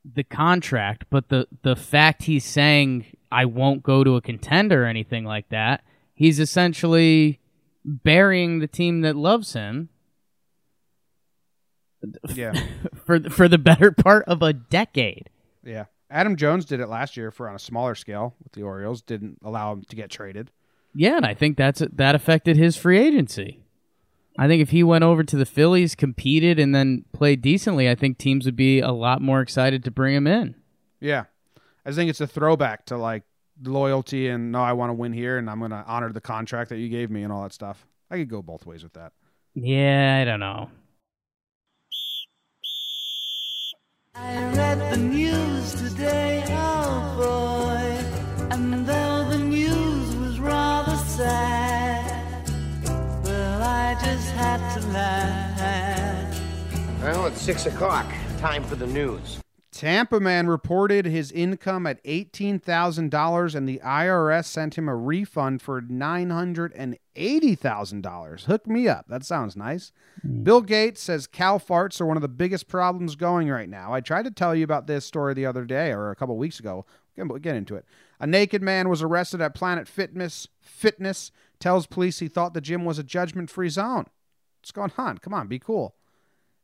[0.04, 4.86] the contract, but the the fact he's saying I won't go to a contender or
[4.86, 5.82] anything like that,
[6.14, 7.40] he's essentially
[7.84, 9.88] burying the team that loves him
[12.34, 12.52] Yeah,
[13.04, 15.30] for for the better part of a decade.
[15.64, 15.84] yeah.
[16.10, 19.00] Adam Jones did it last year for on a smaller scale with the Orioles.
[19.00, 20.50] Didn't allow him to get traded.
[20.94, 23.64] Yeah, and I think that's that affected his free agency.
[24.38, 27.94] I think if he went over to the Phillies, competed, and then played decently, I
[27.94, 30.54] think teams would be a lot more excited to bring him in.
[31.00, 31.24] Yeah,
[31.86, 33.22] I think it's a throwback to like
[33.64, 36.70] loyalty and no, I want to win here and I'm going to honor the contract
[36.70, 37.86] that you gave me and all that stuff.
[38.10, 39.12] I could go both ways with that.
[39.54, 40.70] Yeah, I don't know.
[44.14, 52.46] I read the news today, oh boy, and though the news was rather sad,
[53.24, 56.40] well, I just had to laugh.
[57.02, 58.06] Well, it's six o'clock.
[58.38, 59.38] Time for the news.
[59.72, 65.80] Tampa man reported his income at $18,000 and the IRS sent him a refund for
[65.80, 68.44] $980,000.
[68.44, 69.06] Hook me up.
[69.08, 69.92] That sounds nice.
[70.20, 70.42] Hmm.
[70.42, 73.94] Bill Gates says cow farts are one of the biggest problems going right now.
[73.94, 76.60] I tried to tell you about this story the other day or a couple weeks
[76.60, 76.84] ago.
[77.16, 77.86] We'll get into it.
[78.20, 80.48] A naked man was arrested at Planet Fitness.
[80.60, 84.04] Fitness tells police he thought the gym was a judgment-free zone.
[84.60, 85.16] What's going on?
[85.18, 85.94] Come on, be cool.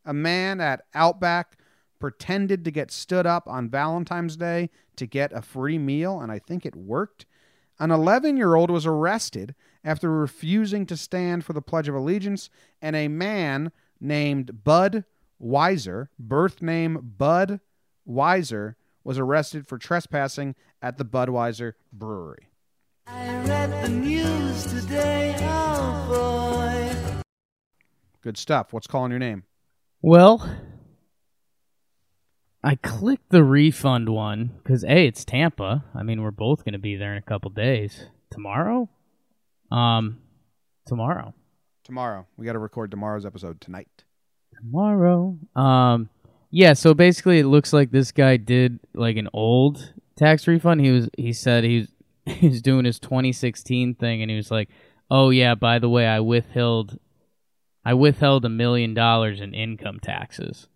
[0.05, 1.57] A man at Outback
[1.99, 6.39] pretended to get stood up on Valentine's Day to get a free meal, and I
[6.39, 7.27] think it worked.
[7.79, 12.51] An 11 year old was arrested after refusing to stand for the Pledge of Allegiance,
[12.83, 15.05] and a man named Bud
[15.41, 17.61] Weiser, birth name Bud
[18.09, 18.75] Weiser,
[19.05, 22.49] was arrested for trespassing at the Budweiser Brewery.
[23.07, 27.23] I read the news today, oh boy.
[28.21, 28.73] Good stuff.
[28.73, 29.45] What's calling your name?
[30.03, 30.47] Well,
[32.63, 35.85] I clicked the refund one because a it's Tampa.
[35.95, 38.07] I mean, we're both going to be there in a couple days.
[38.31, 38.89] Tomorrow,
[39.71, 40.19] um,
[40.87, 41.35] tomorrow,
[41.85, 42.27] Tomorrow.
[42.37, 43.89] We got to record tomorrow's episode tonight.
[44.55, 45.39] tomorrow.
[45.57, 46.11] Um,
[46.51, 46.75] yeah.
[46.75, 50.83] So basically, it looks like this guy did like an old tax refund.
[50.83, 51.89] He was he said he was
[52.37, 54.69] he was doing his 2016 thing, and he was like,
[55.11, 56.99] "Oh yeah, by the way, I withheld
[57.85, 60.69] I withheld a million dollars in income taxes."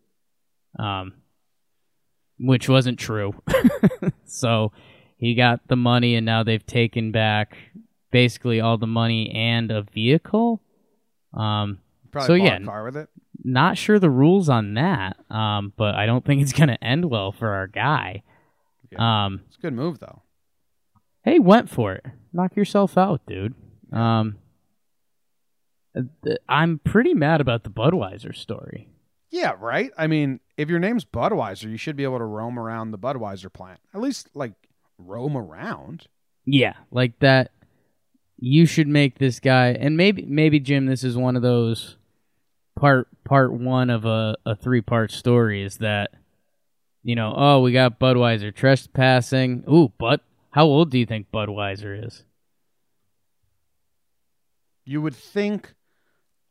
[0.79, 1.13] Um,
[2.43, 3.33] which wasn't true.
[4.25, 4.73] so
[5.17, 7.57] he got the money, and now they've taken back
[8.11, 10.61] basically all the money and a vehicle.
[11.33, 11.79] Um,
[12.11, 13.09] Probably so yeah, a car with it.
[13.43, 15.17] not sure the rules on that.
[15.31, 18.23] Um, but I don't think it's gonna end well for our guy.
[18.97, 20.21] Um, It's a good move, though.
[21.23, 22.05] hey, went for it.
[22.35, 23.55] Knock yourself out, dude.
[23.91, 24.37] Um,
[25.95, 28.89] th- I'm pretty mad about the Budweiser story.
[29.31, 29.91] Yeah, right.
[29.97, 33.53] I mean, if your name's Budweiser, you should be able to roam around the Budweiser
[33.53, 33.81] plant.
[33.93, 34.53] At least, like,
[34.97, 36.07] roam around.
[36.45, 37.51] Yeah, like that.
[38.39, 41.97] You should make this guy, and maybe maybe Jim, this is one of those
[42.77, 45.63] part part one of a, a three part story.
[45.63, 46.13] Is that
[47.03, 47.33] you know?
[47.37, 49.65] Oh, we got Budweiser trespassing.
[49.71, 52.25] Ooh, but how old do you think Budweiser is?
[54.85, 55.75] You would think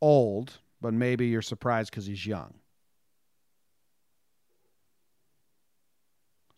[0.01, 2.53] old, but maybe you're surprised because he's young.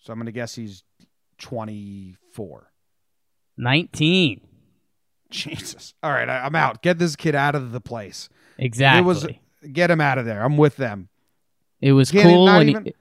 [0.04, 0.84] So I'm going to guess he's
[1.40, 2.70] 24.
[3.58, 4.42] Nineteen.
[5.30, 5.94] Jesus.
[6.04, 6.82] All right, I, I'm out.
[6.82, 8.30] Get this kid out of the place.
[8.58, 9.00] Exactly.
[9.00, 9.28] It was
[9.72, 10.44] get him out of there.
[10.44, 11.10] I'm with them.
[11.82, 12.94] It was cool when even- he,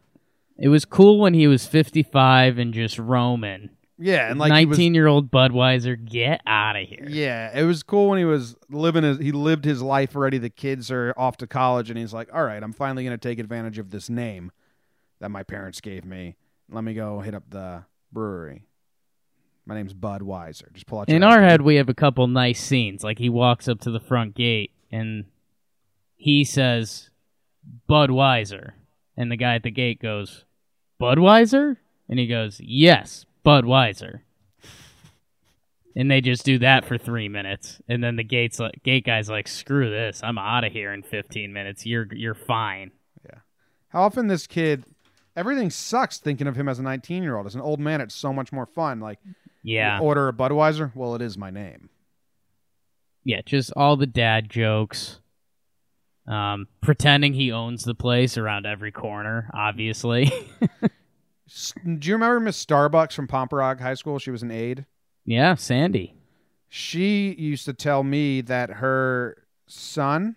[0.59, 3.71] it was cool when he was 55 and just roaming.
[3.99, 7.07] Yeah, and like he was- 19 year old Budweiser, get out of here.
[7.09, 10.39] Yeah, it was cool when he was living his he lived his life already.
[10.39, 13.29] The kids are off to college and he's like, "All right, I'm finally going to
[13.29, 14.53] take advantage of this name
[15.21, 16.37] that my parents gave me.
[16.73, 18.65] Let me go hit up the brewery.
[19.67, 20.73] My name's Bud Weiser.
[20.73, 23.05] Just pull out your In our head, we have a couple nice scenes.
[23.05, 25.27] Like he walks up to the front gate and
[26.17, 27.11] he says,
[27.89, 28.73] Budweiser.
[29.17, 30.45] And the guy at the gate goes,
[31.01, 31.77] Budweiser?
[32.09, 34.21] And he goes, Yes, Budweiser.
[35.95, 39.29] And they just do that for three minutes, and then the gates like, gate guy's
[39.29, 40.23] like, "Screw this!
[40.25, 41.85] I'm out of here in 15 minutes.
[41.85, 42.93] You're you're fine."
[43.27, 43.41] Yeah.
[43.89, 44.85] How often this kid
[45.37, 47.47] everything sucks thinking of him as a 19-year-old.
[47.47, 49.01] As an old man, it's so much more fun.
[49.01, 49.19] Like
[49.63, 50.93] Yeah, order a Budweiser?
[50.95, 51.89] Well, it is my name.
[53.25, 55.21] yeah, just all the dad jokes.
[56.27, 60.31] Um, pretending he owns the place around every corner, obviously.
[61.85, 64.19] Do you remember Miss Starbucks from Pomperaug High School?
[64.19, 64.87] She was an aide.
[65.25, 66.15] Yeah, Sandy.
[66.69, 70.37] She used to tell me that her son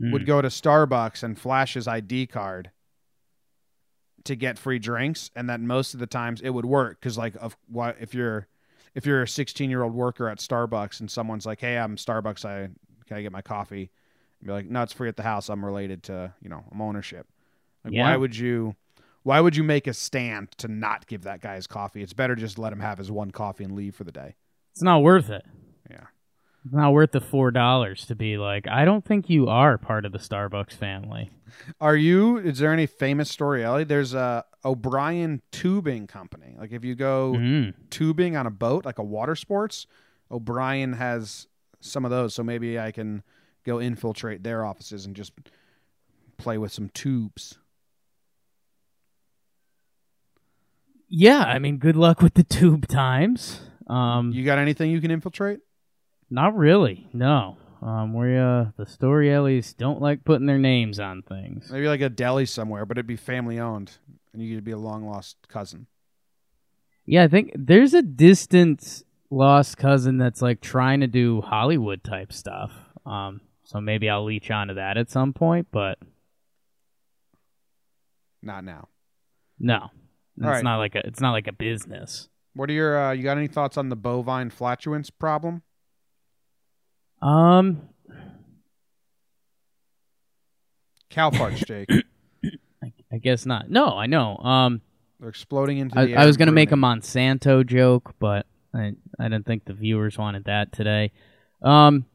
[0.00, 0.10] Hmm.
[0.12, 2.70] would go to Starbucks and flash his ID card
[4.24, 7.34] to get free drinks, and that most of the times it would work because, like,
[7.40, 8.46] of what if you're
[8.94, 12.44] if you're a 16 year old worker at Starbucks and someone's like, "Hey, I'm Starbucks.
[12.44, 12.68] I
[13.06, 13.90] can I get my coffee?"
[14.40, 15.48] And be like, "No, it's free at the house.
[15.48, 17.26] I'm related to you know I'm ownership."
[17.84, 18.10] Like, Yeah.
[18.10, 18.76] why would you?
[19.24, 22.02] Why would you make a stand to not give that guy his coffee?
[22.02, 24.34] It's better just let him have his one coffee and leave for the day.
[24.72, 25.44] It's not worth it.
[25.88, 26.06] Yeah.
[26.64, 30.04] It's not worth the four dollars to be like, I don't think you are part
[30.04, 31.30] of the Starbucks family.
[31.80, 32.38] Are you?
[32.38, 33.84] Is there any famous story, Ellie?
[33.84, 36.54] There's a O'Brien Tubing Company.
[36.56, 37.74] Like if you go Mm.
[37.90, 39.86] tubing on a boat, like a water sports,
[40.30, 41.48] O'Brien has
[41.80, 42.32] some of those.
[42.34, 43.24] So maybe I can
[43.64, 45.32] go infiltrate their offices and just
[46.36, 47.58] play with some tubes.
[51.08, 53.60] Yeah, I mean, good luck with the tube times.
[53.88, 55.60] Um, You got anything you can infiltrate?
[56.32, 57.06] Not really.
[57.12, 57.58] No.
[57.82, 61.68] Um, we uh, the story Ellies don't like putting their names on things.
[61.70, 63.92] Maybe like a deli somewhere, but it'd be family owned,
[64.32, 65.86] and you'd be a long lost cousin.
[67.04, 72.32] Yeah, I think there's a distant lost cousin that's like trying to do Hollywood type
[72.32, 72.72] stuff.
[73.04, 75.98] Um, so maybe I'll leech onto that at some point, but
[78.42, 78.88] Not now.
[79.58, 79.90] no,
[80.36, 80.64] it's right.
[80.64, 82.28] not like a it's not like a business.
[82.54, 83.06] What are your?
[83.06, 85.62] Uh, you got any thoughts on the bovine flatulence problem?
[87.22, 87.88] Um,
[91.10, 91.88] Cow farts, Jake.
[92.82, 93.70] I, I guess not.
[93.70, 94.36] No, I know.
[94.38, 94.80] Um,
[95.20, 96.18] They're exploding into I, the air.
[96.18, 100.44] I was gonna make a Monsanto joke, but I I didn't think the viewers wanted
[100.44, 101.12] that today.
[101.62, 102.06] Um,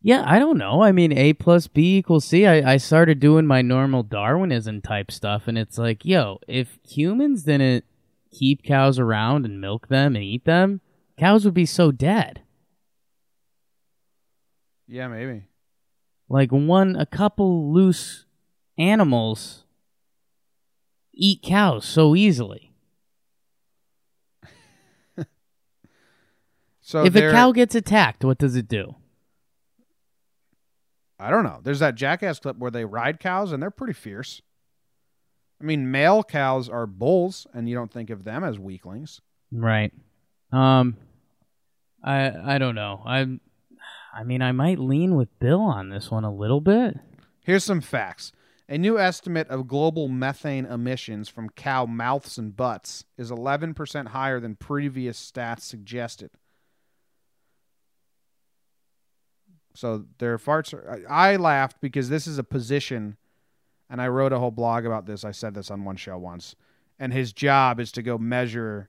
[0.00, 0.82] yeah, I don't know.
[0.82, 2.46] I mean, A plus B equals C.
[2.46, 7.42] I, I started doing my normal Darwinism type stuff, and it's like, yo, if humans
[7.44, 7.84] didn't
[8.30, 10.80] keep cows around and milk them and eat them,
[11.18, 12.42] cows would be so dead.
[14.88, 15.44] Yeah, maybe.
[16.28, 18.24] Like one, a couple loose
[18.78, 19.64] animals
[21.14, 22.72] eat cows so easily.
[26.80, 28.94] So if a cow gets attacked, what does it do?
[31.18, 31.60] I don't know.
[31.62, 34.40] There's that jackass clip where they ride cows and they're pretty fierce.
[35.60, 39.20] I mean, male cows are bulls, and you don't think of them as weaklings.
[39.52, 39.92] Right.
[40.50, 40.96] Um
[42.02, 43.02] I I don't know.
[43.04, 43.38] I
[44.18, 46.98] I mean I might lean with Bill on this one a little bit.
[47.44, 48.32] Here's some facts.
[48.68, 54.40] A new estimate of global methane emissions from cow mouths and butts is 11% higher
[54.40, 56.30] than previous stats suggested.
[59.74, 61.06] So their farts are.
[61.08, 63.16] I I laughed because this is a position,
[63.88, 65.24] and I wrote a whole blog about this.
[65.24, 66.56] I said this on one show once.
[66.98, 68.88] And his job is to go measure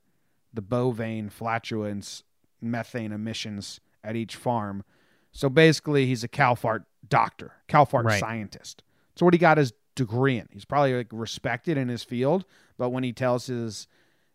[0.52, 2.24] the bovine flatulence
[2.60, 4.84] methane emissions at each farm.
[5.32, 8.20] So basically, he's a cow fart doctor, cow fart Right.
[8.20, 8.84] scientist.
[9.16, 10.48] So what he got his degree in.
[10.52, 12.46] He's probably like respected in his field,
[12.78, 13.88] but when he tells his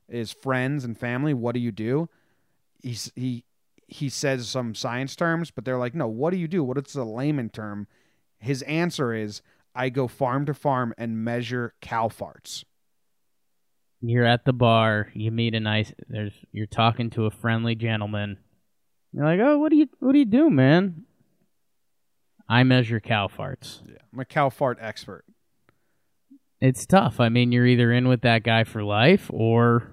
[0.08, 2.08] his friends and family, "What do you do?"
[2.82, 3.44] He's he
[3.88, 6.62] he says some science terms, but they're like, "No, what do you do?
[6.62, 7.86] What is a layman term?"
[8.38, 9.40] His answer is,
[9.74, 12.64] "I go farm to farm and measure cow farts."
[14.02, 18.38] You're at the bar, you meet a nice there's you're talking to a friendly gentleman.
[19.14, 21.04] You're like, "Oh, what do you what do you do, man?"
[22.48, 23.80] I measure cow farts.
[23.86, 25.24] Yeah, I'm a cow fart expert.
[26.60, 27.20] It's tough.
[27.20, 29.88] I mean, you're either in with that guy for life or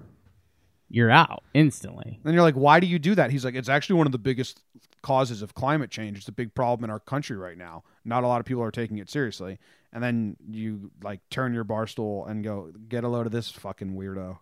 [0.88, 2.18] you're out instantly.
[2.24, 4.18] Then you're like, "Why do you do that?" He's like, "It's actually one of the
[4.18, 4.60] biggest
[5.02, 6.18] causes of climate change.
[6.18, 7.84] It's a big problem in our country right now.
[8.04, 9.58] Not a lot of people are taking it seriously."
[9.92, 13.50] And then you like turn your bar stool and go, "Get a load of this
[13.52, 14.38] fucking weirdo."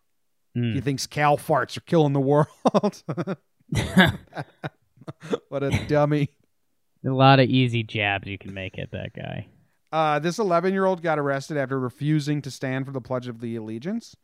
[0.57, 0.74] Mm.
[0.74, 3.03] He thinks cow farts are killing the world.
[5.49, 6.31] what a dummy.
[7.07, 9.47] A lot of easy jabs you can make at that guy.
[9.91, 13.41] Uh, this 11 year old got arrested after refusing to stand for the Pledge of
[13.41, 14.14] the Allegiance.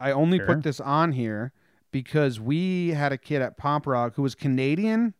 [0.00, 0.46] I only Sure.
[0.46, 1.52] put this on here
[1.92, 5.12] because we had a kid at Pomperaug who was Canadian,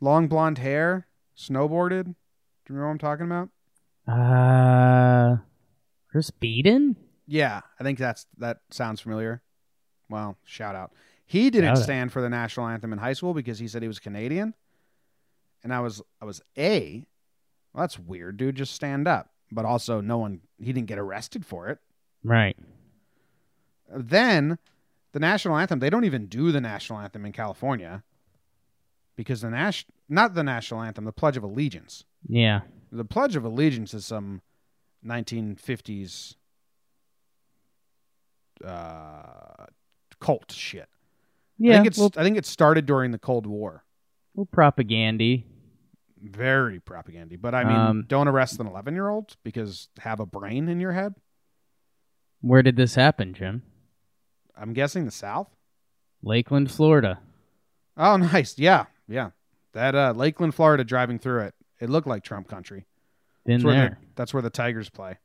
[0.00, 2.04] long blonde hair, snowboarded.
[2.04, 2.14] Do
[2.72, 3.50] you remember what I'm talking about?
[4.06, 5.38] Uh,
[6.08, 6.94] Chris Beeden?
[7.26, 9.42] Yeah, I think that's that sounds familiar.
[10.08, 10.92] Well, shout out.
[11.28, 13.98] He didn't stand for the national anthem in high school because he said he was
[13.98, 14.54] Canadian.
[15.62, 17.06] And I was I was A.
[17.72, 18.56] Well, that's weird, dude.
[18.56, 19.30] Just stand up.
[19.52, 21.78] But also no one he didn't get arrested for it.
[22.24, 22.56] Right.
[23.94, 24.58] Then
[25.12, 28.02] the national anthem, they don't even do the national anthem in California
[29.14, 32.04] because the nas- not the national anthem, the Pledge of Allegiance.
[32.26, 32.60] Yeah.
[32.90, 34.40] The Pledge of Allegiance is some
[35.04, 36.36] 1950s
[38.64, 39.66] uh,
[40.20, 40.88] cult shit.
[41.58, 43.84] Yeah, I think it's well, I think it started during the Cold War.
[44.34, 45.44] well, propagandy.
[46.20, 47.40] Very propagandy.
[47.40, 50.80] But I mean, Um, don't arrest an 11 year old because have a brain in
[50.80, 51.14] your head.
[52.40, 53.62] Where did this happen, Jim?
[54.56, 55.48] I'm guessing the South.
[56.22, 57.20] Lakeland, Florida.
[57.96, 58.58] Oh, nice.
[58.58, 59.30] Yeah, yeah.
[59.72, 62.86] That uh, Lakeland, Florida, driving through it, it looked like Trump country.
[63.46, 63.98] Been That's where the, there.
[64.16, 65.18] that's where the Tigers play.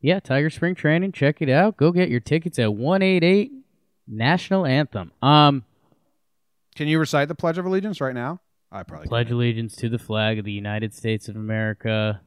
[0.00, 1.12] Yeah, Tiger Spring Training.
[1.12, 1.76] Check it out.
[1.78, 3.50] Go get your tickets at one eight eight
[4.08, 5.12] National Anthem.
[5.22, 5.64] Um,
[6.74, 8.40] Can you recite the Pledge of Allegiance right now?
[8.72, 9.36] I probably pledge can.
[9.36, 12.20] allegiance to the flag of the United States of America,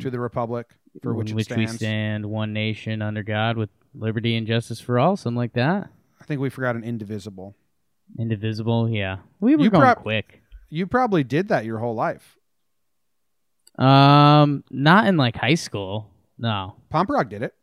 [0.00, 0.66] to the Republic
[1.02, 1.76] for which in it which we stands.
[1.76, 5.16] stand, one nation under God, with liberty and justice for all.
[5.16, 5.90] Something like that.
[6.20, 7.54] I think we forgot an indivisible.
[8.18, 8.88] Indivisible.
[8.88, 10.42] Yeah, we were You going prob- quick.
[10.70, 12.36] You probably did that your whole life.
[13.78, 16.10] Um, not in like high school.
[16.38, 17.54] No, Pump Rock did it.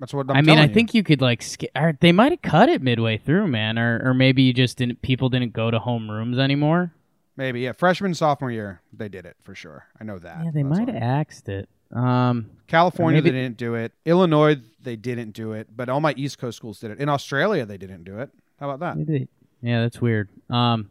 [0.00, 0.74] That's what I'm i mean, I you.
[0.74, 1.64] think you could like sk-
[2.00, 5.02] they might have cut it midway through, man, or or maybe you just didn't.
[5.02, 6.92] People didn't go to home rooms anymore.
[7.36, 7.72] maybe yeah.
[7.72, 9.86] Freshman sophomore year, they did it for sure.
[10.00, 10.44] I know that.
[10.44, 11.68] Yeah, they That's might have axed it.
[11.92, 13.92] Um, California, maybe- they didn't do it.
[14.04, 15.68] Illinois, they didn't do it.
[15.74, 17.00] But all my East Coast schools did it.
[17.00, 18.30] In Australia, they didn't do it.
[18.60, 18.96] How about that?
[18.98, 19.28] maybe they-
[19.68, 20.28] yeah, that's weird.
[20.48, 20.90] Um,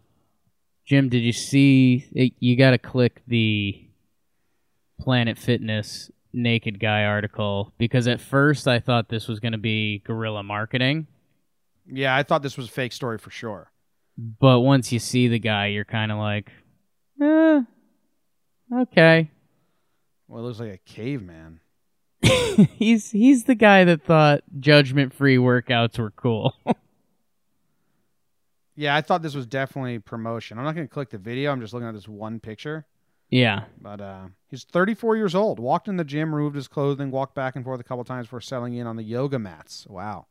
[0.85, 2.07] Jim, did you see?
[2.13, 3.85] It, you got to click the
[4.99, 9.99] Planet Fitness naked guy article because at first I thought this was going to be
[10.05, 11.07] guerrilla marketing,
[11.85, 13.71] Yeah, I thought this was a fake story for sure.
[14.17, 16.51] but once you see the guy, you're kind of like,
[17.21, 17.61] eh,
[18.73, 19.29] okay.
[20.27, 21.59] Well, it looks like a caveman.
[22.21, 26.53] he's he's the guy that thought judgment free workouts were cool.
[28.79, 30.59] Yeah, I thought this was definitely promotion.
[30.59, 31.51] I'm not going to click the video.
[31.51, 32.85] I'm just looking at this one picture.
[33.29, 33.65] Yeah.
[33.81, 35.59] But uh, he's 34 years old.
[35.59, 38.41] Walked in the gym, removed his clothing, walked back and forth a couple times before
[38.41, 39.85] settling in on the yoga mats.
[39.89, 40.27] Wow.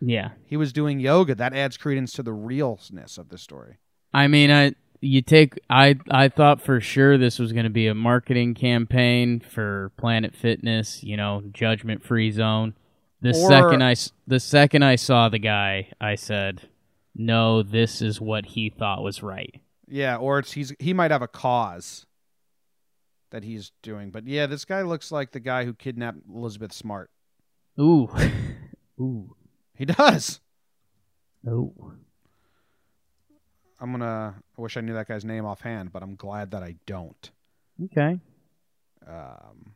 [0.00, 0.30] Yeah.
[0.46, 1.34] He was doing yoga.
[1.34, 3.76] That adds credence to the realness of the story.
[4.14, 4.72] I mean, I
[5.02, 9.40] you take I I thought for sure this was going to be a marketing campaign
[9.40, 12.74] for Planet Fitness, you know, judgment free zone.
[13.20, 13.94] The Or- second I
[14.26, 16.62] the second I saw the guy, I said,
[17.14, 21.22] "No, this is what he thought was right." Yeah, or it's he's he might have
[21.22, 22.06] a cause
[23.30, 24.10] that he's doing.
[24.10, 27.10] But yeah, this guy looks like the guy who kidnapped Elizabeth Smart.
[27.80, 28.10] Ooh.
[29.00, 29.34] Ooh.
[29.74, 30.40] He does.
[31.48, 31.94] Ooh.
[33.80, 34.34] I'm gonna.
[34.58, 37.30] I wish I knew that guy's name offhand, but I'm glad that I don't.
[37.84, 38.20] Okay.
[39.06, 39.74] Um,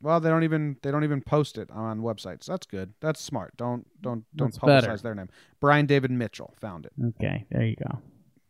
[0.00, 2.44] well, they don't even they don't even post it on websites.
[2.44, 2.94] That's good.
[3.00, 3.56] That's smart.
[3.56, 4.96] Don't don't don't That's publicize better.
[4.98, 5.28] their name.
[5.60, 6.92] Brian David Mitchell found it.
[7.04, 7.44] Okay.
[7.50, 7.98] There you go.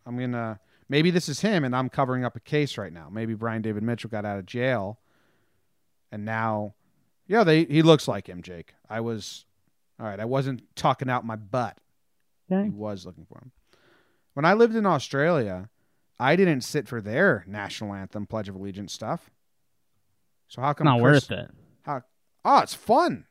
[0.05, 3.09] I'm gonna maybe this is him, and I'm covering up a case right now.
[3.11, 4.99] Maybe Brian David Mitchell got out of jail,
[6.11, 6.75] and now,
[7.27, 8.43] yeah, they he looks like him.
[8.43, 9.45] Jake, I was
[10.01, 10.21] all right.
[10.21, 11.79] I wasn't talking out my butt.
[12.49, 13.53] He was looking for him.
[14.35, 15.69] When I lived in Australia,
[16.19, 19.31] I didn't sit for their national anthem, Pledge of Allegiance stuff.
[20.49, 21.51] So how It's come not Chris- worth it.
[21.83, 22.03] How?
[22.45, 23.27] Oh, it's fun.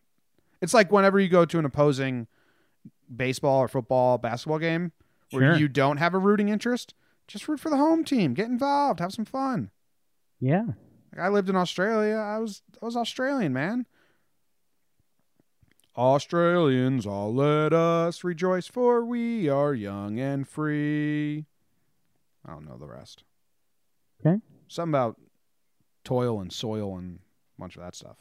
[0.62, 2.28] It's like whenever you go to an opposing
[3.16, 4.92] baseball or football, basketball game
[5.32, 5.60] where Sure.
[5.60, 6.94] you don't have a rooting interest,
[7.28, 8.34] just root for the home team.
[8.34, 9.00] Get involved.
[9.00, 9.72] Have some fun.
[10.40, 10.66] Yeah.
[11.12, 12.16] Like I lived in Australia.
[12.16, 13.86] I was I was Australian, man.
[15.96, 21.48] Australians, all let us rejoice, for we are young and free.
[22.46, 23.24] I don't know the rest.
[24.22, 24.40] Okay.
[24.68, 25.20] Something about
[26.04, 27.20] toil and soil and
[27.58, 28.18] a bunch of that stuff.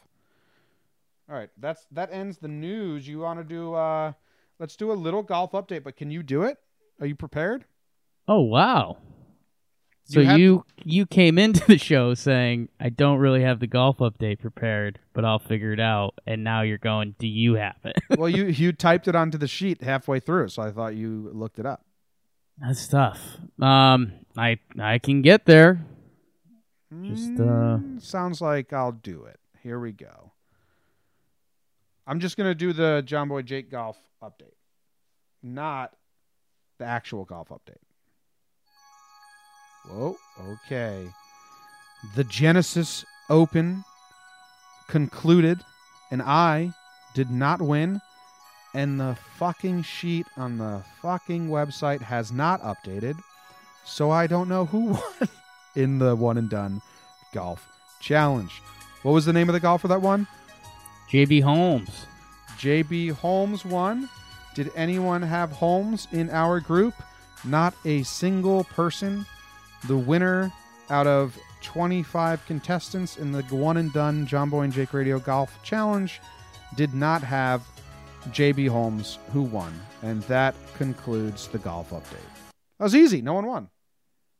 [1.29, 3.07] All right, that's that ends the news.
[3.07, 3.73] You want to do?
[3.75, 4.13] uh
[4.59, 6.57] Let's do a little golf update, but can you do it?
[6.99, 7.65] Are you prepared?
[8.27, 8.97] Oh wow.
[10.05, 13.67] So You you have- you, came into the show saying I don't really have the
[13.67, 16.13] golf update prepared, but I'll figure it out.
[16.25, 17.97] And now you're going, do you have it?
[18.17, 21.59] well, you you typed it onto the sheet halfway through, so I thought you looked
[21.59, 21.83] it up.
[22.57, 23.19] That's tough.
[23.61, 25.85] Um, I I can get there.
[27.03, 29.39] Just uh, Mm, sounds like I'll do it.
[29.61, 30.31] Here we go.
[32.07, 34.55] I'm just gonna do the John Boy Jake golf update,
[35.43, 35.93] not
[36.77, 37.75] the actual golf update.
[39.89, 40.17] Whoa.
[40.65, 41.07] Okay.
[42.15, 43.83] The Genesis Open
[44.87, 45.59] concluded,
[46.11, 46.73] and I
[47.13, 48.01] did not win.
[48.73, 53.17] And the fucking sheet on the fucking website has not updated,
[53.85, 55.29] so I don't know who won
[55.75, 56.81] in the one and done
[57.33, 57.67] golf
[57.99, 58.61] challenge.
[59.03, 60.27] What was the name of the golfer that won?
[61.09, 62.05] JB Holmes.
[62.57, 64.09] JB Holmes won.
[64.53, 66.93] Did anyone have Holmes in our group?
[67.43, 69.25] Not a single person.
[69.85, 70.51] The winner
[70.89, 75.61] out of 25 contestants in the one and done John Boy and Jake Radio Golf
[75.63, 76.19] Challenge
[76.75, 77.65] did not have
[78.29, 79.73] JB Holmes, who won.
[80.01, 82.51] And that concludes the golf update.
[82.79, 83.21] That was easy.
[83.21, 83.69] No one won.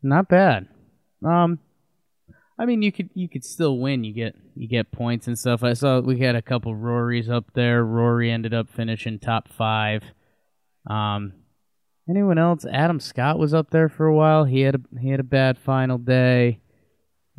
[0.04, 0.68] Not bad.
[1.26, 1.60] Um,
[2.60, 4.04] I mean, you could you could still win.
[4.04, 5.64] You get you get points and stuff.
[5.64, 7.84] I saw we had a couple Rorys up there.
[7.84, 10.04] Rory ended up finishing top five.
[10.88, 11.34] Um,
[12.10, 12.66] anyone else?
[12.66, 14.46] Adam Scott was up there for a while.
[14.46, 16.60] He had a he had a bad final day.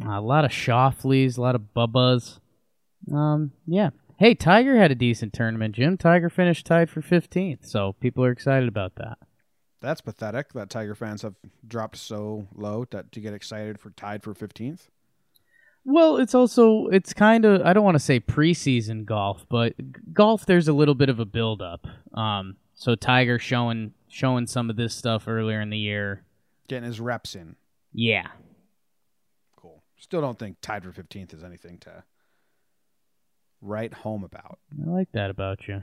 [0.04, 2.40] a lot of Schauffeles, a lot of Bubbas.
[3.12, 3.90] Um, yeah.
[4.18, 5.76] Hey, Tiger had a decent tournament.
[5.76, 9.18] Jim Tiger finished tied for fifteenth, so people are excited about that.
[9.80, 11.34] That's pathetic that Tiger fans have
[11.66, 14.88] dropped so low that to get excited for tied for 15th.
[15.84, 19.74] Well, it's also it's kind of I don't want to say preseason golf, but
[20.12, 21.86] golf there's a little bit of a build up.
[22.12, 26.24] Um, so Tiger showing showing some of this stuff earlier in the year.
[26.68, 27.56] Getting his reps in.
[27.92, 28.26] Yeah.
[29.56, 29.82] Cool.
[29.96, 32.04] Still don't think tied for 15th is anything to
[33.60, 34.58] write home about.
[34.72, 35.82] I like that about you.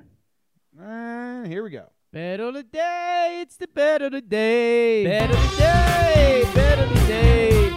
[0.81, 1.85] Uh, here we go.
[2.11, 5.03] Bet of the day, it's the bet of the day.
[5.05, 7.71] Bet of the day, bet of the day.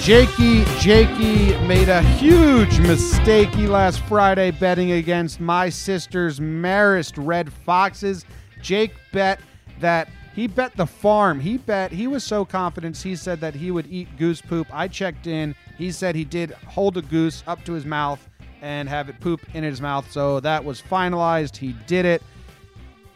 [0.00, 8.24] Jakey, Jakey made a huge mistake last Friday betting against my sister's Marist Red Foxes.
[8.62, 9.40] Jake bet
[9.80, 11.40] that he bet the farm.
[11.40, 12.96] He bet he was so confident.
[12.96, 14.68] He said that he would eat goose poop.
[14.72, 15.54] I checked in.
[15.76, 18.28] He said he did hold a goose up to his mouth
[18.62, 20.10] and have it poop in his mouth.
[20.10, 21.56] So that was finalized.
[21.56, 22.22] He did it.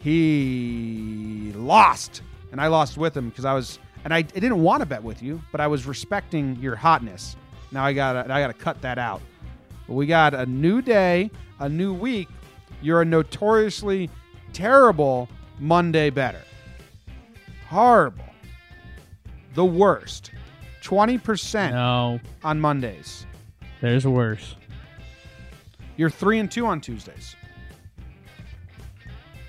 [0.00, 4.80] He lost, and I lost with him because I was and I, I didn't want
[4.80, 7.36] to bet with you, but I was respecting your hotness.
[7.70, 9.22] Now I got I got to cut that out.
[9.86, 11.30] But we got a new day,
[11.60, 12.28] a new week.
[12.80, 14.10] You're a notoriously
[14.52, 15.28] terrible
[15.58, 16.40] Monday better.
[17.68, 18.24] Horrible.
[19.54, 20.30] The worst.
[20.82, 23.26] 20% No, on Mondays.
[23.80, 24.56] there's worse.
[25.96, 27.36] You're 3 and 2 on Tuesdays.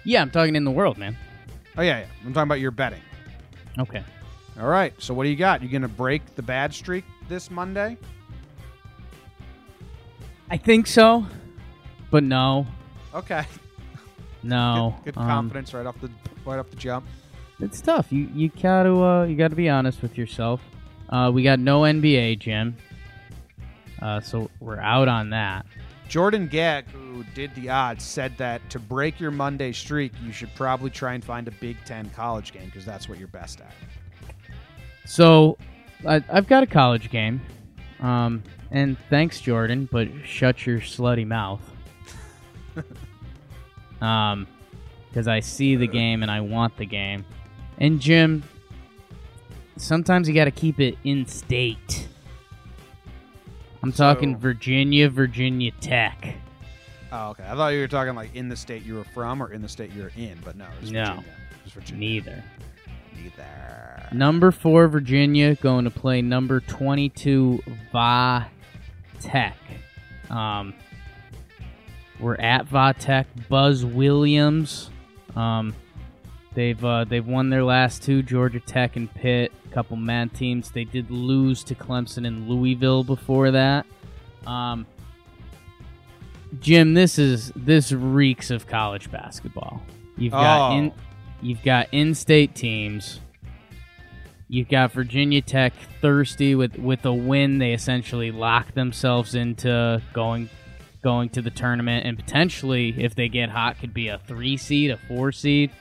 [0.04, 1.18] Yeah, I'm talking in the world, man.
[1.78, 2.06] Oh yeah, yeah.
[2.26, 3.01] I'm talking about your betting.
[3.80, 4.04] Okay.
[4.60, 4.93] All right.
[5.01, 5.64] So what do you got?
[5.64, 7.97] You going to break the bad streak this Monday?
[10.51, 11.26] I think so,
[12.12, 12.68] but no,
[13.16, 13.43] Okay.
[14.43, 14.95] no.
[15.03, 16.09] Good, good Um, confidence right off the
[16.45, 17.05] right off the jump.
[17.59, 18.11] It's tough.
[18.11, 20.61] You you gotta uh, you gotta be honest with yourself.
[21.09, 22.75] Uh, we got no NBA, Jim.
[24.01, 25.65] Uh, so we're out on that.
[26.09, 30.53] Jordan Gag, who did the odds, said that to break your Monday streak, you should
[30.55, 33.73] probably try and find a Big Ten college game because that's what you're best at.
[35.05, 35.57] So
[36.07, 37.41] I, I've got a college game.
[37.99, 41.61] Um, and thanks, Jordan, but shut your slutty mouth.
[44.04, 44.47] um,
[45.10, 47.24] because I see the game and I want the game.
[47.78, 48.43] And Jim,
[49.78, 52.08] sometimes you got to keep it in state.
[53.82, 56.36] I'm talking So- Virginia, Virginia Tech.
[57.12, 57.43] Oh, okay.
[57.47, 59.70] I thought you were talking like in the state you were from or in the
[59.70, 61.04] state you're in, but no, it was No.
[61.04, 61.24] Virginia.
[61.51, 62.10] It was Virginia.
[62.10, 62.43] Neither.
[63.16, 64.10] Neither.
[64.14, 68.47] Number four, Virginia, going to play number 22, Va
[69.20, 69.56] Tech.
[70.32, 70.74] Um,
[72.20, 73.28] we're at Va Tech.
[73.49, 74.89] Buzz Williams.
[75.36, 75.76] Um,
[76.53, 79.51] they've uh, they've won their last two, Georgia Tech and Pitt.
[79.66, 80.72] A couple mad teams.
[80.72, 83.86] They did lose to Clemson and Louisville before that.
[84.45, 84.86] Um,
[86.59, 89.82] Jim, this is this reeks of college basketball.
[90.18, 90.78] You've got Oh.
[90.78, 90.91] in,
[91.41, 93.20] you've got in-state teams.
[94.47, 97.57] You've got Virginia Tech thirsty with with a win.
[97.57, 100.47] They essentially lock themselves into going
[101.04, 104.91] going to the tournament, and potentially, if they get hot, could be a three seed,
[104.91, 105.72] a four seed.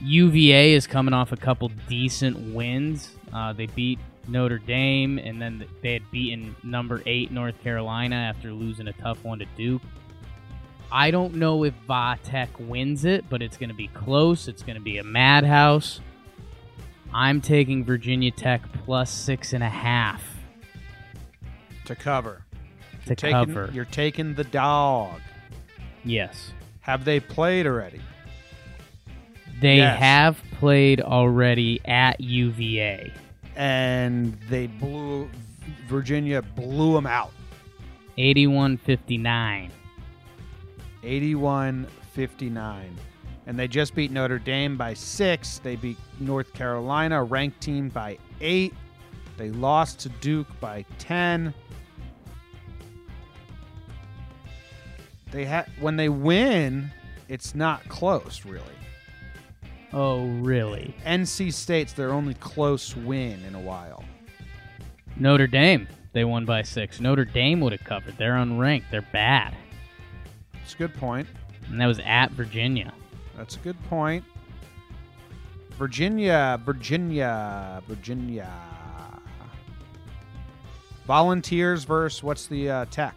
[0.00, 3.10] UVA is coming off a couple decent wins.
[3.32, 3.98] Uh, they beat
[4.28, 9.22] Notre Dame, and then they had beaten number eight North Carolina after losing a tough
[9.24, 9.82] one to Duke.
[10.92, 14.48] I don't know if Va Tech wins it, but it's going to be close.
[14.48, 16.00] It's going to be a madhouse.
[17.12, 20.22] I'm taking Virginia Tech plus six and a half
[21.86, 22.44] To cover.
[23.04, 23.70] To You're taking, cover.
[23.72, 25.20] You're taking the dog.
[26.04, 26.52] Yes.
[26.80, 28.00] Have they played already?
[29.60, 29.98] They Yes.
[29.98, 33.12] have played already at UVA.
[33.56, 35.28] And they blew
[35.86, 37.32] Virginia blew them out.
[38.16, 39.70] 81 59.
[41.02, 42.96] 81 59.
[43.46, 45.58] And they just beat Notre Dame by six.
[45.58, 48.74] They beat North Carolina, ranked team, by eight.
[49.36, 51.52] They lost to Duke by 10.
[55.30, 56.90] They had when they win,
[57.28, 58.64] it's not close, really.
[59.92, 60.94] Oh, really?
[61.04, 64.04] NC State's their only close win in a while.
[65.16, 65.88] Notre Dame.
[66.12, 67.00] They won by six.
[67.00, 68.16] Notre Dame would have covered.
[68.16, 68.84] They're unranked.
[68.90, 69.54] They're bad.
[70.62, 71.28] It's a good point.
[71.68, 72.92] And that was at Virginia.
[73.36, 74.24] That's a good point.
[75.72, 78.50] Virginia, Virginia, Virginia.
[81.06, 83.14] Volunteers versus what's the uh, tech?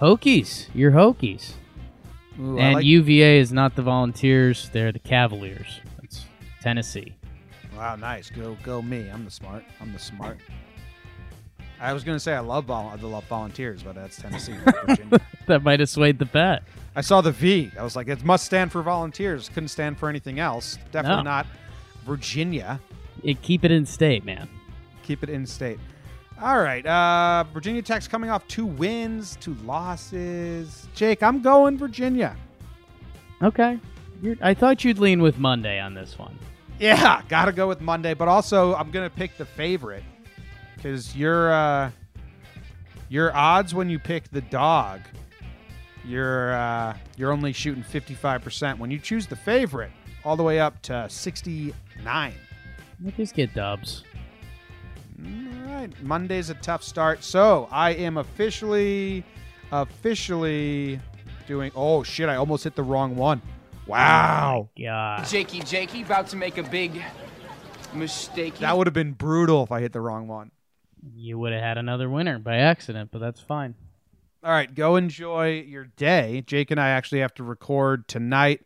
[0.00, 0.68] Hokies.
[0.74, 1.52] You're Hokies.
[2.38, 4.68] Ooh, and like- UVA is not the Volunteers.
[4.72, 5.80] They're the Cavaliers.
[6.02, 6.24] It's
[6.62, 7.14] Tennessee.
[7.76, 8.30] Wow, nice.
[8.30, 9.08] Go, go me.
[9.10, 9.64] I'm the smart.
[9.80, 10.38] I'm the smart.
[11.78, 14.54] I was gonna say I love vol- I love volunteers, but that's Tennessee,
[14.86, 15.20] Virginia.
[15.46, 16.64] That might have swayed the bet.
[16.96, 17.70] I saw the V.
[17.78, 19.48] I was like, it must stand for volunteers.
[19.48, 20.76] Couldn't stand for anything else.
[20.90, 21.30] Definitely No.
[21.30, 21.46] not
[22.04, 22.80] Virginia.
[23.22, 24.48] It, keep it in state, man.
[25.04, 25.78] Keep it in state.
[26.40, 26.84] All right.
[26.84, 30.88] Uh, Virginia Tech's coming off two wins, two losses.
[30.94, 32.36] Jake, I'm going Virginia.
[33.42, 33.78] Okay.
[34.22, 36.38] You're, I thought you'd lean with Monday on this one.
[36.78, 40.04] Yeah, gotta go with Monday, but also I'm gonna pick the favorite
[40.74, 41.90] because your uh,
[43.08, 45.00] your odds when you pick the dog,
[46.04, 48.78] you're uh, you're only shooting 55 percent.
[48.78, 49.90] When you choose the favorite,
[50.24, 52.34] all the way up to 69.
[53.00, 54.04] We'll just get dubs.
[55.18, 55.45] All
[55.86, 59.24] right, Monday's a tough start, so I am officially
[59.72, 61.00] officially
[61.46, 61.72] doing.
[61.74, 62.28] Oh shit!
[62.28, 63.42] I almost hit the wrong one.
[63.86, 64.68] Wow.
[64.74, 65.24] Yeah.
[65.28, 67.00] Jakey, Jakey, about to make a big
[67.94, 68.58] mistake.
[68.58, 70.50] That would have been brutal if I hit the wrong one.
[71.14, 73.76] You would have had another winner by accident, but that's fine.
[74.42, 76.42] All right, go enjoy your day.
[76.46, 78.62] Jake and I actually have to record tonight.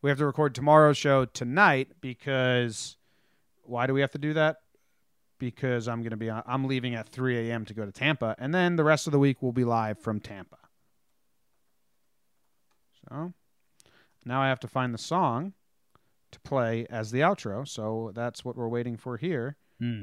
[0.00, 2.96] We have to record tomorrow's show tonight because
[3.64, 4.58] why do we have to do that?
[5.38, 7.64] Because I'm going to be on, I'm leaving at 3 a.m.
[7.66, 10.18] to go to Tampa, and then the rest of the week we'll be live from
[10.20, 10.58] Tampa.
[13.08, 13.32] So
[14.24, 15.52] now I have to find the song
[16.32, 17.66] to play as the outro.
[17.66, 19.56] So that's what we're waiting for here.
[19.78, 20.02] Hmm.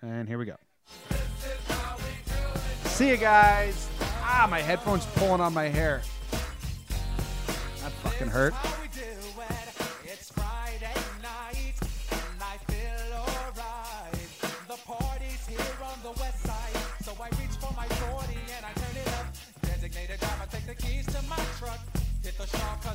[0.00, 0.56] And here we go.
[2.84, 3.88] See you guys.
[4.22, 6.02] Ah, my headphones pulling on my hair.
[6.30, 8.54] That fucking hurt.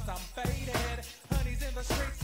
[0.07, 1.05] cause I'm faded.
[1.31, 2.16] Honey's in the streets.